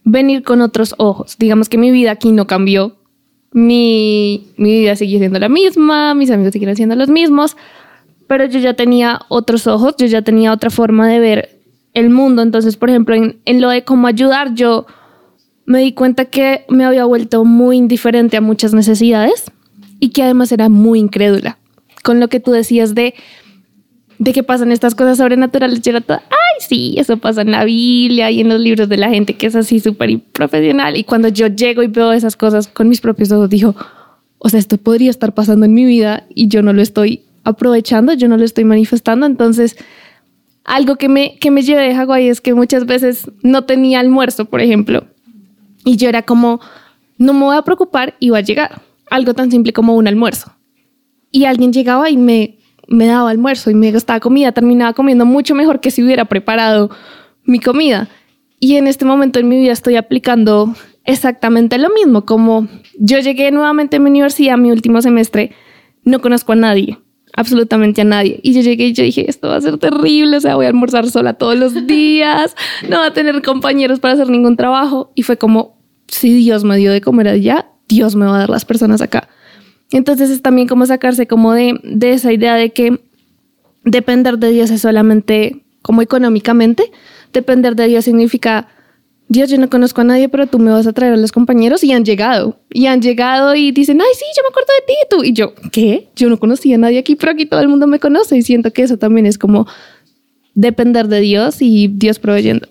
venir 0.03 0.41
con 0.41 0.61
otros 0.61 0.95
ojos. 0.97 1.37
Digamos 1.37 1.69
que 1.69 1.77
mi 1.77 1.91
vida 1.91 2.09
aquí 2.09 2.31
no 2.31 2.47
cambió. 2.47 2.97
Mi, 3.51 4.47
mi 4.57 4.79
vida 4.79 4.95
sigue 4.95 5.19
siendo 5.19 5.37
la 5.37 5.47
misma, 5.47 6.15
mis 6.15 6.31
amigos 6.31 6.53
siguen 6.53 6.75
siendo 6.75 6.95
los 6.95 7.09
mismos, 7.09 7.55
pero 8.27 8.45
yo 8.45 8.59
ya 8.59 8.73
tenía 8.73 9.19
otros 9.27 9.67
ojos, 9.67 9.95
yo 9.99 10.07
ya 10.07 10.23
tenía 10.23 10.51
otra 10.51 10.71
forma 10.71 11.07
de 11.07 11.19
ver 11.19 11.59
el 11.93 12.09
mundo. 12.09 12.41
Entonces, 12.41 12.77
por 12.77 12.89
ejemplo, 12.89 13.13
en, 13.13 13.41
en 13.45 13.61
lo 13.61 13.69
de 13.69 13.83
cómo 13.83 14.07
ayudar, 14.07 14.55
yo 14.55 14.87
me 15.65 15.81
di 15.81 15.93
cuenta 15.93 16.25
que 16.25 16.65
me 16.67 16.83
había 16.83 17.05
vuelto 17.05 17.45
muy 17.45 17.77
indiferente 17.77 18.37
a 18.37 18.41
muchas 18.41 18.73
necesidades 18.73 19.51
y 20.01 20.09
que 20.09 20.23
además 20.23 20.51
era 20.51 20.67
muy 20.67 20.99
incrédula. 20.99 21.57
Con 22.03 22.19
lo 22.19 22.27
que 22.27 22.41
tú 22.41 22.51
decías 22.51 22.95
de, 22.95 23.13
de 24.17 24.33
que 24.33 24.43
pasan 24.43 24.71
estas 24.71 24.95
cosas 24.95 25.19
sobrenaturales, 25.19 25.79
yo 25.81 25.91
era 25.91 26.01
toda, 26.01 26.23
ay, 26.29 26.65
sí, 26.67 26.95
eso 26.97 27.17
pasa 27.17 27.43
en 27.43 27.51
la 27.51 27.63
Biblia 27.63 28.31
y 28.31 28.41
en 28.41 28.49
los 28.49 28.59
libros 28.59 28.89
de 28.89 28.97
la 28.97 29.09
gente 29.09 29.35
que 29.35 29.45
es 29.45 29.55
así 29.55 29.79
súper 29.79 30.19
profesional. 30.19 30.97
Y 30.97 31.03
cuando 31.05 31.27
yo 31.29 31.47
llego 31.47 31.83
y 31.83 31.87
veo 31.87 32.11
esas 32.11 32.35
cosas 32.35 32.67
con 32.67 32.89
mis 32.89 32.99
propios 32.99 33.31
ojos, 33.31 33.49
digo, 33.49 33.75
o 34.39 34.49
sea, 34.49 34.59
esto 34.59 34.77
podría 34.77 35.11
estar 35.11 35.33
pasando 35.35 35.65
en 35.65 35.73
mi 35.75 35.85
vida 35.85 36.25
y 36.33 36.47
yo 36.47 36.63
no 36.63 36.73
lo 36.73 36.81
estoy 36.81 37.21
aprovechando, 37.43 38.13
yo 38.13 38.27
no 38.27 38.37
lo 38.37 38.43
estoy 38.43 38.65
manifestando. 38.65 39.27
Entonces, 39.27 39.77
algo 40.63 40.95
que 40.95 41.09
me, 41.09 41.37
que 41.37 41.51
me 41.51 41.61
llevé 41.61 41.83
de 41.83 41.95
Hawái 41.95 42.27
es 42.27 42.41
que 42.41 42.55
muchas 42.55 42.87
veces 42.87 43.29
no 43.43 43.65
tenía 43.65 43.99
almuerzo, 43.99 44.45
por 44.45 44.61
ejemplo, 44.61 45.05
y 45.85 45.97
yo 45.97 46.09
era 46.09 46.23
como, 46.23 46.59
no 47.19 47.33
me 47.33 47.41
voy 47.41 47.55
a 47.55 47.61
preocupar 47.61 48.15
y 48.19 48.31
va 48.31 48.39
a 48.39 48.41
llegar. 48.41 48.81
Algo 49.11 49.35
tan 49.35 49.51
simple 49.51 49.73
como 49.73 49.95
un 49.95 50.07
almuerzo. 50.07 50.53
Y 51.29 51.45
alguien 51.45 51.71
llegaba 51.71 52.09
y 52.09 52.17
me, 52.17 52.57
me 52.87 53.05
daba 53.05 53.29
almuerzo 53.29 53.69
y 53.69 53.75
me 53.75 53.91
gastaba 53.91 54.19
comida, 54.19 54.51
terminaba 54.53 54.93
comiendo 54.93 55.25
mucho 55.25 55.53
mejor 55.53 55.81
que 55.81 55.91
si 55.91 56.01
hubiera 56.01 56.25
preparado 56.25 56.89
mi 57.43 57.59
comida. 57.59 58.09
Y 58.59 58.77
en 58.77 58.87
este 58.87 59.05
momento 59.05 59.39
en 59.39 59.49
mi 59.49 59.59
vida 59.59 59.73
estoy 59.73 59.97
aplicando 59.97 60.73
exactamente 61.03 61.77
lo 61.77 61.89
mismo. 61.89 62.25
Como 62.25 62.67
yo 62.97 63.19
llegué 63.19 63.51
nuevamente 63.51 63.97
a 63.97 63.99
mi 63.99 64.09
universidad, 64.09 64.57
mi 64.57 64.71
último 64.71 65.01
semestre, 65.01 65.51
no 66.03 66.21
conozco 66.21 66.53
a 66.53 66.55
nadie, 66.55 66.97
absolutamente 67.35 68.01
a 68.01 68.05
nadie. 68.05 68.39
Y 68.43 68.53
yo 68.53 68.61
llegué 68.61 68.87
y 68.87 68.93
yo 68.93 69.03
dije, 69.03 69.29
esto 69.29 69.49
va 69.49 69.57
a 69.57 69.61
ser 69.61 69.77
terrible, 69.77 70.37
o 70.37 70.39
sea, 70.39 70.55
voy 70.55 70.67
a 70.67 70.69
almorzar 70.69 71.09
sola 71.09 71.33
todos 71.33 71.57
los 71.57 71.85
días, 71.87 72.55
no 72.89 72.99
va 72.99 73.07
a 73.07 73.13
tener 73.13 73.41
compañeros 73.41 73.99
para 73.99 74.13
hacer 74.13 74.29
ningún 74.29 74.55
trabajo. 74.55 75.11
Y 75.15 75.23
fue 75.23 75.37
como, 75.37 75.77
si 76.07 76.33
Dios 76.33 76.63
me 76.63 76.77
dio 76.77 76.91
de 76.91 77.01
comer 77.01 77.27
allá, 77.27 77.71
Dios 77.91 78.15
me 78.15 78.25
va 78.25 78.37
a 78.37 78.39
dar 78.39 78.49
las 78.49 78.63
personas 78.63 79.01
acá. 79.01 79.27
Entonces 79.91 80.29
es 80.29 80.41
también 80.41 80.67
como 80.69 80.85
sacarse 80.85 81.27
como 81.27 81.53
de, 81.53 81.77
de 81.83 82.13
esa 82.13 82.31
idea 82.31 82.55
de 82.55 82.71
que 82.71 83.01
depender 83.83 84.37
de 84.37 84.51
Dios 84.51 84.71
es 84.71 84.81
solamente 84.81 85.63
como 85.81 86.01
económicamente. 86.01 86.89
Depender 87.33 87.75
de 87.75 87.89
Dios 87.89 88.05
significa, 88.05 88.69
Dios, 89.27 89.49
yo 89.49 89.57
no 89.57 89.69
conozco 89.69 89.99
a 89.99 90.05
nadie, 90.05 90.29
pero 90.29 90.47
tú 90.47 90.59
me 90.59 90.71
vas 90.71 90.87
a 90.87 90.93
traer 90.93 91.13
a 91.13 91.17
los 91.17 91.33
compañeros 91.33 91.83
y 91.83 91.91
han 91.91 92.05
llegado. 92.05 92.57
Y 92.69 92.85
han 92.85 93.01
llegado 93.01 93.53
y 93.55 93.71
dicen, 93.71 93.99
ay, 93.99 94.13
sí, 94.13 94.25
yo 94.37 94.43
me 94.43 94.49
acuerdo 94.51 94.69
de 94.79 94.85
ti 94.85 94.93
y 94.93 95.09
tú. 95.09 95.23
Y 95.23 95.33
yo, 95.33 95.53
¿qué? 95.71 96.07
Yo 96.15 96.29
no 96.29 96.39
conocía 96.39 96.75
a 96.75 96.79
nadie 96.79 96.99
aquí, 96.99 97.17
pero 97.17 97.33
aquí 97.33 97.45
todo 97.45 97.59
el 97.59 97.67
mundo 97.67 97.87
me 97.87 97.99
conoce. 97.99 98.37
Y 98.37 98.43
siento 98.43 98.71
que 98.71 98.83
eso 98.83 98.97
también 98.97 99.25
es 99.25 99.37
como 99.37 99.67
depender 100.53 101.09
de 101.09 101.19
Dios 101.19 101.61
y 101.61 101.89
Dios 101.89 102.19
proveyendo. 102.19 102.67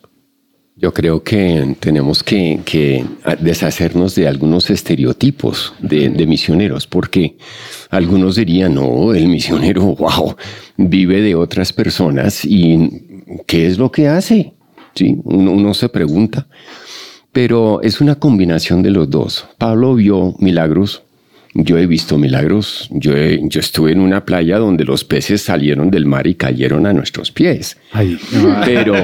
Yo 0.80 0.94
creo 0.94 1.22
que 1.22 1.76
tenemos 1.78 2.22
que, 2.22 2.60
que 2.64 3.04
deshacernos 3.40 4.14
de 4.14 4.26
algunos 4.26 4.70
estereotipos 4.70 5.74
de, 5.78 6.08
de, 6.08 6.26
misioneros, 6.26 6.86
porque 6.86 7.36
algunos 7.90 8.36
dirían, 8.36 8.76
no, 8.76 9.12
el 9.12 9.28
misionero, 9.28 9.82
wow, 9.98 10.36
vive 10.78 11.20
de 11.20 11.34
otras 11.34 11.74
personas 11.74 12.46
y 12.46 13.02
¿qué 13.46 13.66
es 13.66 13.76
lo 13.76 13.92
que 13.92 14.08
hace? 14.08 14.54
Sí, 14.94 15.18
uno, 15.24 15.52
uno 15.52 15.74
se 15.74 15.90
pregunta. 15.90 16.46
Pero 17.30 17.82
es 17.82 18.00
una 18.00 18.14
combinación 18.14 18.82
de 18.82 18.90
los 18.90 19.10
dos. 19.10 19.46
Pablo 19.58 19.94
vio 19.94 20.34
milagros. 20.38 21.02
Yo 21.52 21.76
he 21.78 21.86
visto 21.86 22.16
milagros. 22.16 22.88
Yo, 22.92 23.16
he- 23.16 23.40
yo 23.42 23.58
estuve 23.60 23.90
en 23.92 24.00
una 24.00 24.24
playa 24.24 24.58
donde 24.58 24.84
los 24.84 25.02
peces 25.04 25.42
salieron 25.42 25.90
del 25.90 26.06
mar 26.06 26.26
y 26.28 26.34
cayeron 26.36 26.86
a 26.86 26.92
nuestros 26.92 27.32
pies. 27.32 27.76
Pero, 28.64 28.94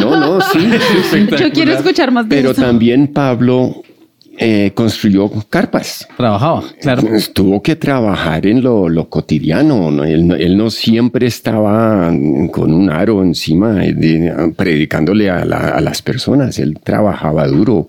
no, 0.00 0.16
no, 0.16 0.40
sí. 0.40 0.60
Yo 1.38 1.50
quiero 1.52 1.72
escuchar 1.72 2.12
más 2.12 2.28
de 2.28 2.36
Pero 2.36 2.52
eso. 2.52 2.62
también 2.62 3.08
Pablo 3.08 3.82
eh, 4.38 4.70
construyó 4.74 5.28
carpas. 5.50 6.06
Trabajaba, 6.16 6.62
claro. 6.80 7.02
Tuvo 7.34 7.60
que 7.60 7.74
trabajar 7.74 8.46
en 8.46 8.62
lo, 8.62 8.88
lo 8.88 9.08
cotidiano. 9.08 9.90
¿no? 9.90 10.04
Él, 10.04 10.28
no- 10.28 10.36
él 10.36 10.56
no 10.56 10.70
siempre 10.70 11.26
estaba 11.26 12.12
con 12.52 12.72
un 12.72 12.90
aro 12.90 13.24
encima 13.24 13.72
de- 13.72 14.52
predicándole 14.56 15.30
a, 15.30 15.44
la- 15.44 15.70
a 15.70 15.80
las 15.80 16.00
personas. 16.02 16.60
Él 16.60 16.78
trabajaba 16.80 17.48
duro. 17.48 17.88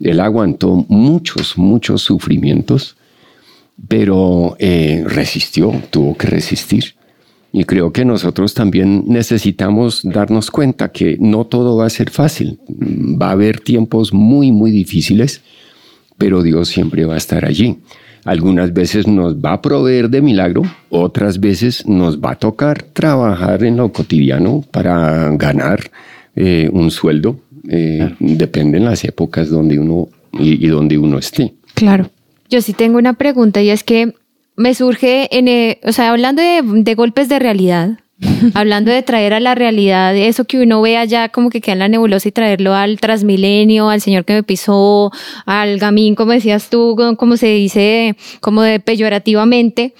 Él 0.00 0.18
aguantó 0.20 0.86
muchos, 0.88 1.58
muchos 1.58 2.00
sufrimientos, 2.00 2.96
pero 3.88 4.56
eh, 4.58 5.04
resistió, 5.06 5.72
tuvo 5.90 6.16
que 6.16 6.26
resistir. 6.26 6.94
Y 7.52 7.64
creo 7.64 7.92
que 7.92 8.04
nosotros 8.04 8.54
también 8.54 9.04
necesitamos 9.06 10.02
darnos 10.04 10.50
cuenta 10.50 10.92
que 10.92 11.16
no 11.18 11.46
todo 11.46 11.76
va 11.76 11.86
a 11.86 11.90
ser 11.90 12.10
fácil. 12.10 12.60
Va 12.70 13.28
a 13.28 13.32
haber 13.32 13.58
tiempos 13.60 14.12
muy, 14.12 14.52
muy 14.52 14.70
difíciles, 14.70 15.42
pero 16.16 16.42
Dios 16.42 16.68
siempre 16.68 17.04
va 17.06 17.14
a 17.14 17.18
estar 17.18 17.44
allí. 17.44 17.78
Algunas 18.24 18.72
veces 18.72 19.08
nos 19.08 19.36
va 19.36 19.54
a 19.54 19.62
proveer 19.62 20.10
de 20.10 20.20
milagro, 20.20 20.62
otras 20.90 21.40
veces 21.40 21.86
nos 21.86 22.20
va 22.20 22.32
a 22.32 22.36
tocar 22.36 22.82
trabajar 22.82 23.64
en 23.64 23.78
lo 23.78 23.90
cotidiano 23.90 24.62
para 24.70 25.30
ganar 25.36 25.90
eh, 26.36 26.68
un 26.72 26.90
sueldo. 26.90 27.40
Eh, 27.68 28.14
Dependen 28.20 28.84
las 28.84 29.04
épocas 29.04 29.48
donde 29.48 29.78
uno 29.78 30.08
y, 30.32 30.64
y 30.64 30.68
donde 30.68 30.98
uno 30.98 31.18
esté. 31.18 31.54
Claro. 31.74 32.10
Yo 32.50 32.60
sí 32.62 32.72
tengo 32.72 32.98
una 32.98 33.12
pregunta 33.14 33.62
y 33.62 33.70
es 33.70 33.84
que 33.84 34.14
me 34.56 34.74
surge, 34.74 35.28
en, 35.36 35.48
eh, 35.48 35.80
o 35.84 35.92
sea, 35.92 36.10
hablando 36.10 36.42
de, 36.42 36.62
de 36.64 36.94
golpes 36.94 37.28
de 37.28 37.38
realidad, 37.38 38.00
hablando 38.54 38.90
de 38.90 39.02
traer 39.02 39.32
a 39.32 39.40
la 39.40 39.54
realidad 39.54 40.14
eso 40.16 40.44
que 40.44 40.60
uno 40.60 40.82
ve 40.82 40.96
allá 40.98 41.28
como 41.30 41.48
que 41.48 41.60
queda 41.60 41.72
en 41.74 41.78
la 41.78 41.88
nebulosa 41.88 42.28
y 42.28 42.32
traerlo 42.32 42.74
al 42.74 42.98
Transmilenio, 43.00 43.88
al 43.88 44.00
señor 44.00 44.24
que 44.24 44.34
me 44.34 44.42
pisó, 44.42 45.10
al 45.46 45.78
gamín, 45.78 46.14
como 46.14 46.32
decías 46.32 46.68
tú, 46.68 46.96
como 47.16 47.36
se 47.36 47.46
dice, 47.46 48.16
como 48.40 48.62
de 48.62 48.80
peyorativamente. 48.80 49.94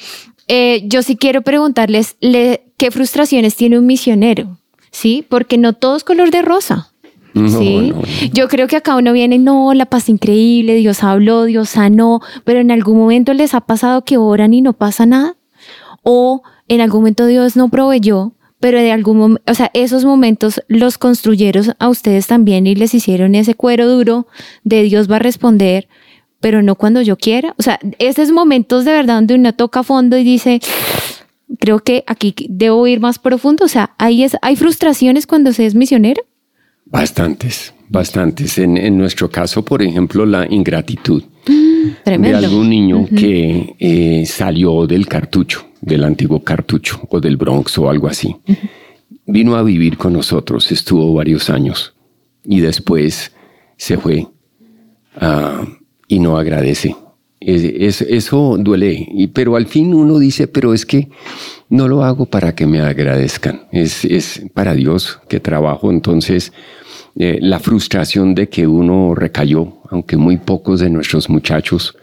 Eh, 0.49 0.83
yo 0.87 1.03
sí 1.03 1.17
quiero 1.17 1.43
preguntarles 1.43 2.17
le- 2.21 2.65
qué 2.77 2.91
frustraciones 2.91 3.55
tiene 3.55 3.79
un 3.79 3.87
misionero, 3.87 4.59
¿sí? 4.91 5.25
Porque 5.29 5.57
no 5.57 5.73
todo 5.75 5.97
es 5.97 6.03
color 6.05 6.31
de 6.33 6.43
rosa. 6.43 6.90
No, 7.35 7.49
¿sí? 7.49 7.93
no, 7.93 8.03
Yo 8.33 8.49
creo 8.49 8.67
que 8.67 8.77
acá 8.77 8.97
uno 8.97 9.13
viene, 9.13 9.39
no, 9.39 9.73
la 9.75 9.87
paz 9.87 10.09
increíble, 10.09 10.75
Dios 10.75 11.03
habló, 11.03 11.45
Dios 11.45 11.71
sanó, 11.71 12.21
pero 12.45 12.61
en 12.61 12.71
algún 12.71 12.99
momento 12.99 13.35
les 13.35 13.55
ha 13.55 13.61
pasado 13.61 14.05
que 14.05 14.17
oran 14.17 14.55
y 14.55 14.63
no 14.63 14.73
pasa 14.73 15.07
nada. 15.07 15.37
O 16.03 16.43
en 16.69 16.81
algún 16.81 17.01
momento 17.03 17.27
Dios 17.27 17.57
no 17.57 17.69
proveyó, 17.69 18.33
pero 18.59 18.79
de 18.79 18.93
algún 18.93 19.19
momento, 19.19 19.43
o 19.51 19.55
sea, 19.55 19.71
esos 19.75 20.05
momentos 20.05 20.63
los 20.69 20.99
construyeron 20.99 21.75
a 21.79 21.89
ustedes 21.89 22.27
también 22.27 22.67
y 22.67 22.75
les 22.75 22.95
hicieron 22.95 23.35
ese 23.35 23.55
cuero 23.55 23.89
duro 23.89 24.27
de 24.65 24.83
Dios 24.83 25.11
va 25.11 25.17
a 25.17 25.21
responder, 25.21 25.89
pero 26.41 26.63
no 26.63 26.75
cuando 26.75 27.01
yo 27.03 27.17
quiera. 27.17 27.55
O 27.59 27.63
sea, 27.63 27.79
esos 27.99 28.31
momentos 28.31 28.85
de 28.85 28.93
verdad 28.93 29.17
donde 29.17 29.35
uno 29.35 29.55
toca 29.55 29.83
fondo 29.83 30.17
y 30.19 30.25
dice, 30.25 30.61
creo 31.59 31.81
que 31.81 32.05
aquí 32.07 32.35
debo 32.49 32.87
ir 32.87 33.01
más 33.01 33.19
profundo. 33.19 33.65
O 33.65 33.69
sea, 33.69 33.95
hay, 33.99 34.25
es, 34.25 34.37
hay 34.43 34.57
frustraciones 34.57 35.27
cuando 35.27 35.53
se 35.53 35.67
es 35.67 35.75
misionero. 35.75 36.23
Bastantes, 36.91 37.73
bastantes. 37.89 38.59
En, 38.59 38.77
en 38.77 38.99
nuestro 38.99 39.31
caso, 39.31 39.65
por 39.65 39.83
ejemplo, 39.83 40.27
la 40.27 40.47
ingratitud 40.53 41.23
Tremendo. 42.05 42.39
de 42.39 42.47
algún 42.47 42.69
niño 42.69 43.07
que 43.07 43.77
eh, 43.79 44.27
salió 44.27 44.87
del 44.87 45.07
cartucho, 45.07 45.67
del 45.81 46.05
antiguo 46.05 46.43
cartucho 46.43 47.01
o 47.09 47.21
del 47.21 47.37
Bronx 47.37 47.79
o 47.79 47.89
algo 47.89 48.09
así. 48.09 48.37
Vino 49.27 49.57
a 49.57 49.63
vivir 49.63 49.97
con 49.97 50.13
nosotros, 50.13 50.71
estuvo 50.73 51.15
varios 51.15 51.49
años 51.51 51.95
y 52.45 52.61
después 52.61 53.33
se 53.77 53.97
fue 53.97 54.27
ah, 55.17 55.65
y 56.09 56.19
no 56.19 56.37
agradece. 56.37 56.97
Es- 57.41 57.63
es- 57.65 58.03
eso 58.03 58.57
duele, 58.59 59.07
y- 59.13 59.29
pero 59.29 59.57
al 59.57 59.67
fin 59.67 59.95
uno 59.95 60.19
dice, 60.19 60.47
pero 60.47 60.75
es 60.75 60.85
que 60.85 61.09
no 61.71 61.89
lo 61.89 62.05
hago 62.05 62.27
para 62.27 62.55
que 62.55 62.67
me 62.67 62.81
agradezcan, 62.81 63.63
es, 63.73 64.05
es 64.05 64.43
para 64.53 64.75
Dios 64.75 65.21
que 65.29 65.41
trabajo. 65.41 65.91
Entonces, 65.91 66.53
eh, 67.17 67.39
la 67.41 67.59
frustración 67.59 68.35
de 68.35 68.49
que 68.51 68.67
uno 68.67 69.15
recayó, 69.15 69.79
aunque 69.91 70.17
muy 70.19 70.37
pocos 70.37 70.81
de 70.81 70.91
nuestros 70.91 71.31
muchachos 71.31 71.97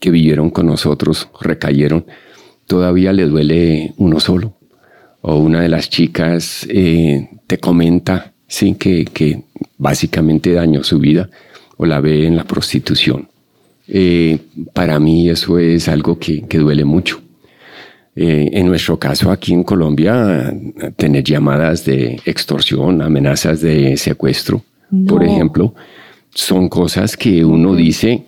que 0.00 0.10
vivieron 0.10 0.50
con 0.50 0.66
nosotros 0.66 1.28
recayeron, 1.40 2.04
todavía 2.66 3.12
le 3.12 3.24
duele 3.24 3.94
uno 3.96 4.20
solo. 4.20 4.54
O 5.22 5.36
una 5.38 5.62
de 5.62 5.70
las 5.70 5.88
chicas 5.88 6.66
eh, 6.68 7.30
te 7.46 7.58
comenta 7.58 8.34
sí, 8.46 8.74
que, 8.74 9.06
que 9.06 9.44
básicamente 9.78 10.52
dañó 10.52 10.84
su 10.84 10.98
vida 10.98 11.30
o 11.78 11.86
la 11.86 12.00
ve 12.00 12.26
en 12.26 12.36
la 12.36 12.44
prostitución. 12.44 13.28
Eh, 13.86 14.38
para 14.72 14.98
mí 14.98 15.28
eso 15.28 15.58
es 15.58 15.88
algo 15.88 16.18
que, 16.18 16.42
que 16.42 16.58
duele 16.58 16.84
mucho. 16.84 17.20
Eh, 18.16 18.50
en 18.52 18.66
nuestro 18.68 18.98
caso 18.98 19.30
aquí 19.30 19.52
en 19.52 19.64
Colombia, 19.64 20.54
tener 20.96 21.24
llamadas 21.24 21.84
de 21.84 22.20
extorsión, 22.24 23.02
amenazas 23.02 23.60
de 23.60 23.96
secuestro, 23.96 24.62
por 25.08 25.24
ejemplo, 25.24 25.74
son 26.32 26.68
cosas 26.68 27.16
que 27.16 27.44
uno 27.44 27.74
dice, 27.74 28.24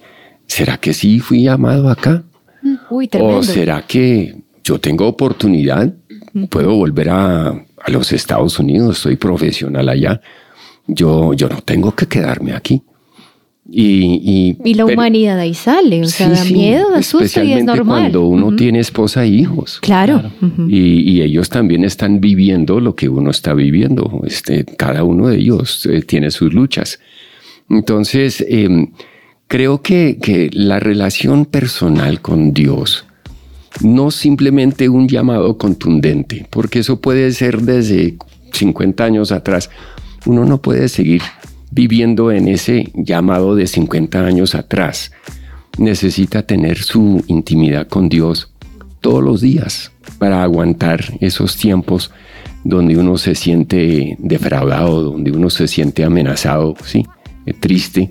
¿será 0.47 0.79
que 0.79 0.93
sí 0.93 1.21
fui 1.21 1.45
llamado 1.45 1.89
acá? 1.89 2.25
Uy. 2.91 3.09
¿O 3.21 3.43
será 3.45 3.87
que 3.87 4.35
yo 4.65 4.81
tengo 4.81 5.07
oportunidad? 5.07 5.95
Puedo 6.51 6.75
volver 6.75 7.11
a, 7.11 7.49
a 7.51 7.91
los 7.91 8.13
Estados 8.13 8.59
Unidos, 8.59 8.99
soy 8.99 9.15
profesional 9.15 9.89
allá. 9.89 10.21
Yo, 10.89 11.33
yo 11.35 11.49
no 11.49 11.61
tengo 11.63 11.95
que 11.95 12.07
quedarme 12.07 12.53
aquí. 12.53 12.83
Y, 13.69 14.57
y, 14.63 14.71
Y 14.71 14.75
la 14.75 14.85
humanidad 14.85 15.39
ahí 15.39 15.53
sale, 15.55 16.03
o 16.03 16.07
sea, 16.07 16.29
da 16.29 16.37
sí, 16.37 16.55
miedo, 16.55 16.91
da 16.91 17.03
susto 17.03 17.43
y 17.43 17.53
es 17.53 17.65
normal. 17.65 18.03
cuando 18.13 18.27
uno 18.27 18.55
tiene 18.55 18.79
esposa 18.79 19.25
e 19.25 19.29
hijos. 19.29 19.81
Claro. 19.81 20.31
Ujú. 20.41 20.69
Y, 20.69 21.01
y 21.11 21.23
ellos 21.23 21.49
también 21.49 21.85
están 21.85 22.21
viviendo 22.21 22.79
lo 22.79 22.95
que 22.95 23.09
uno 23.09 23.31
está 23.31 23.55
viviendo. 23.55 24.23
Este, 24.25 24.65
cada 24.65 25.03
uno 25.03 25.29
de 25.29 25.39
ellos 25.39 25.85
eh, 25.87 26.03
tiene 26.03 26.31
sus 26.31 26.55
luchas. 26.55 27.01
Entonces, 27.69 28.45
em, 28.49 28.93
creo 29.49 29.83
que, 29.83 30.19
que 30.23 30.49
la 30.53 30.79
relación 30.79 31.45
personal 31.45 32.21
con 32.21 32.53
Dios, 32.53 33.05
no 33.83 34.13
simplemente 34.13 34.89
un 34.89 35.09
llamado 35.09 35.59
contundente, 35.59 36.47
porque 36.51 36.79
eso 36.79 37.01
puede 37.01 37.33
ser 37.33 37.63
desde 37.63 38.17
50 38.53 39.05
años 39.05 39.33
atrás. 39.33 39.71
Uno 40.25 40.45
no 40.45 40.63
puede 40.63 40.89
seguir 40.89 41.23
viviendo 41.71 42.31
en 42.33 42.49
ese 42.49 42.91
llamado 42.95 43.55
de 43.55 43.67
50 43.67 44.25
años 44.25 44.55
atrás. 44.55 45.13
Necesita 45.79 46.43
tener 46.43 46.79
su 46.79 47.23
intimidad 47.27 47.89
con 47.89 48.09
Dios 48.09 48.53
todos 49.01 49.23
los 49.23 49.41
días 49.41 49.93
para 50.19 50.43
aguantar 50.43 51.05
esos 51.21 51.57
tiempos 51.57 52.11
donde 52.65 52.97
uno 52.97 53.19
se 53.19 53.35
siente 53.35 54.17
defraudado, 54.19 55.03
donde 55.03 55.31
uno 55.31 55.51
se 55.51 55.69
siente 55.69 56.05
amenazado, 56.05 56.75
sí, 56.85 57.07
eh, 57.45 57.53
triste, 57.53 58.11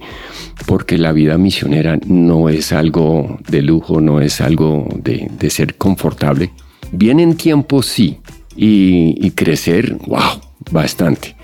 porque 0.66 0.98
la 0.98 1.12
vida 1.12 1.38
misionera 1.38 2.00
no 2.08 2.48
es 2.48 2.72
algo 2.72 3.40
de 3.50 3.62
lujo, 3.62 4.00
no 4.00 4.22
es 4.22 4.40
algo 4.40 4.88
de, 5.04 5.50
ser 5.50 5.76
confortable. 5.76 6.52
Vienen 6.92 7.36
tiempos, 7.36 7.88
sí, 7.88 8.20
y 8.56 9.32
crecer, 9.32 9.98
wow, 10.08 10.40
bastante. 10.72 11.36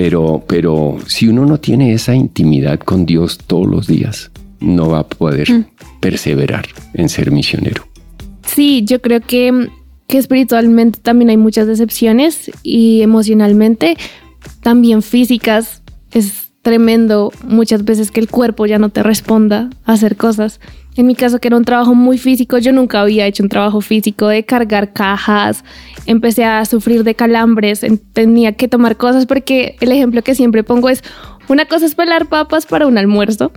Pero, 0.00 0.44
pero 0.46 0.98
si 1.08 1.26
uno 1.26 1.44
no 1.44 1.58
tiene 1.58 1.92
esa 1.92 2.14
intimidad 2.14 2.78
con 2.78 3.04
Dios 3.04 3.36
todos 3.36 3.66
los 3.66 3.88
días, 3.88 4.30
no 4.60 4.90
va 4.90 5.00
a 5.00 5.06
poder 5.08 5.50
Mm. 5.50 5.64
perseverar 5.98 6.66
en 6.94 7.08
ser 7.08 7.32
misionero. 7.32 7.82
Sí, 8.46 8.84
yo 8.84 9.02
creo 9.02 9.20
que, 9.20 9.68
que 10.06 10.18
espiritualmente 10.18 11.00
también 11.02 11.30
hay 11.30 11.36
muchas 11.36 11.66
decepciones 11.66 12.48
y 12.62 13.02
emocionalmente, 13.02 13.96
también 14.62 15.02
físicas. 15.02 15.82
Es 16.12 16.50
tremendo 16.62 17.32
muchas 17.42 17.84
veces 17.84 18.12
que 18.12 18.20
el 18.20 18.28
cuerpo 18.28 18.66
ya 18.66 18.78
no 18.78 18.90
te 18.90 19.02
responda 19.02 19.68
a 19.84 19.94
hacer 19.94 20.14
cosas. 20.16 20.60
En 20.98 21.06
mi 21.06 21.14
caso, 21.14 21.38
que 21.38 21.48
era 21.48 21.56
un 21.56 21.64
trabajo 21.64 21.94
muy 21.94 22.18
físico, 22.18 22.58
yo 22.58 22.72
nunca 22.72 23.00
había 23.00 23.24
hecho 23.26 23.42
un 23.44 23.48
trabajo 23.48 23.80
físico 23.80 24.26
de 24.28 24.44
cargar 24.44 24.92
cajas. 24.92 25.64
Empecé 26.06 26.44
a 26.44 26.64
sufrir 26.64 27.04
de 27.04 27.14
calambres, 27.14 27.84
en- 27.84 27.98
tenía 27.98 28.52
que 28.52 28.66
tomar 28.68 28.96
cosas 28.96 29.24
porque 29.24 29.76
el 29.80 29.92
ejemplo 29.92 30.22
que 30.22 30.34
siempre 30.34 30.64
pongo 30.64 30.88
es, 30.88 31.02
una 31.48 31.66
cosa 31.66 31.86
es 31.86 31.94
pelar 31.94 32.26
papas 32.26 32.66
para 32.66 32.86
un 32.86 32.98
almuerzo 32.98 33.52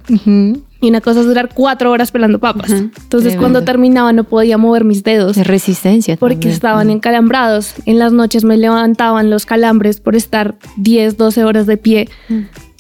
Y 0.84 0.88
una 0.90 1.02
cosa 1.02 1.20
es 1.20 1.26
durar 1.28 1.50
cuatro 1.54 1.92
horas 1.92 2.12
pelando 2.12 2.40
papas. 2.40 2.70
Entonces 2.72 3.10
Tremendo. 3.10 3.40
cuando 3.40 3.64
terminaba 3.64 4.14
no 4.14 4.24
podía 4.24 4.58
mover 4.58 4.84
mis 4.86 5.04
dedos. 5.04 5.36
De 5.36 5.44
resistencia. 5.44 6.18
Porque 6.18 6.36
también. 6.36 6.54
estaban 6.54 6.90
encalambrados. 6.90 7.74
En 7.86 8.00
las 8.00 8.14
noches 8.14 8.44
me 8.44 8.56
levantaban 8.58 9.30
los 9.30 9.46
calambres 9.46 10.00
por 10.00 10.16
estar 10.16 10.56
10, 10.78 11.18
12 11.18 11.44
horas 11.44 11.68
de 11.68 11.78
pie. 11.78 12.08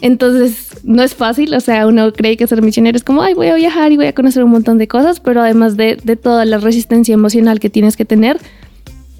Entonces 0.01 0.69
no 0.83 1.03
es 1.03 1.13
fácil, 1.13 1.53
o 1.53 1.59
sea, 1.59 1.87
uno 1.87 2.11
cree 2.11 2.35
que 2.35 2.47
ser 2.47 2.61
misionero 2.61 2.97
es 2.97 3.03
como, 3.03 3.21
ay, 3.21 3.35
voy 3.35 3.47
a 3.47 3.55
viajar 3.55 3.91
y 3.91 3.97
voy 3.97 4.07
a 4.07 4.13
conocer 4.13 4.43
un 4.43 4.49
montón 4.49 4.79
de 4.79 4.87
cosas, 4.87 5.19
pero 5.19 5.41
además 5.41 5.77
de, 5.77 5.95
de 6.03 6.15
toda 6.15 6.43
la 6.45 6.57
resistencia 6.57 7.13
emocional 7.13 7.59
que 7.59 7.69
tienes 7.69 7.95
que 7.95 8.03
tener, 8.03 8.39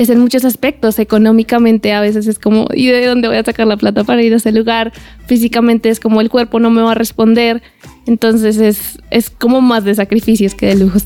es 0.02 0.10
en 0.10 0.20
muchos 0.20 0.44
aspectos. 0.46 0.98
Económicamente 0.98 1.94
a 1.94 2.02
veces 2.02 2.28
es 2.28 2.40
como, 2.40 2.68
¿y 2.74 2.88
de 2.88 3.06
dónde 3.06 3.28
voy 3.28 3.38
a 3.38 3.44
sacar 3.44 3.68
la 3.68 3.78
plata 3.78 4.04
para 4.04 4.24
ir 4.24 4.34
a 4.34 4.38
ese 4.38 4.52
lugar? 4.52 4.92
Físicamente 5.28 5.90
es 5.90 6.00
como 6.00 6.22
el 6.22 6.30
cuerpo 6.30 6.60
no 6.60 6.72
me 6.72 6.82
va 6.82 6.92
a 6.92 6.96
responder. 6.96 7.62
Entonces 8.08 8.58
es, 8.58 8.98
es 9.12 9.30
como 9.30 9.62
más 9.62 9.84
de 9.84 9.94
sacrificios 9.94 10.56
que 10.56 10.68
de 10.68 10.76
lujos. 10.76 11.06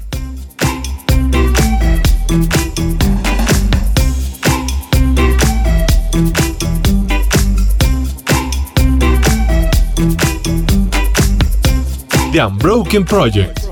The 12.36 12.41
Unbroken 12.41 13.05
Project. 13.05 13.64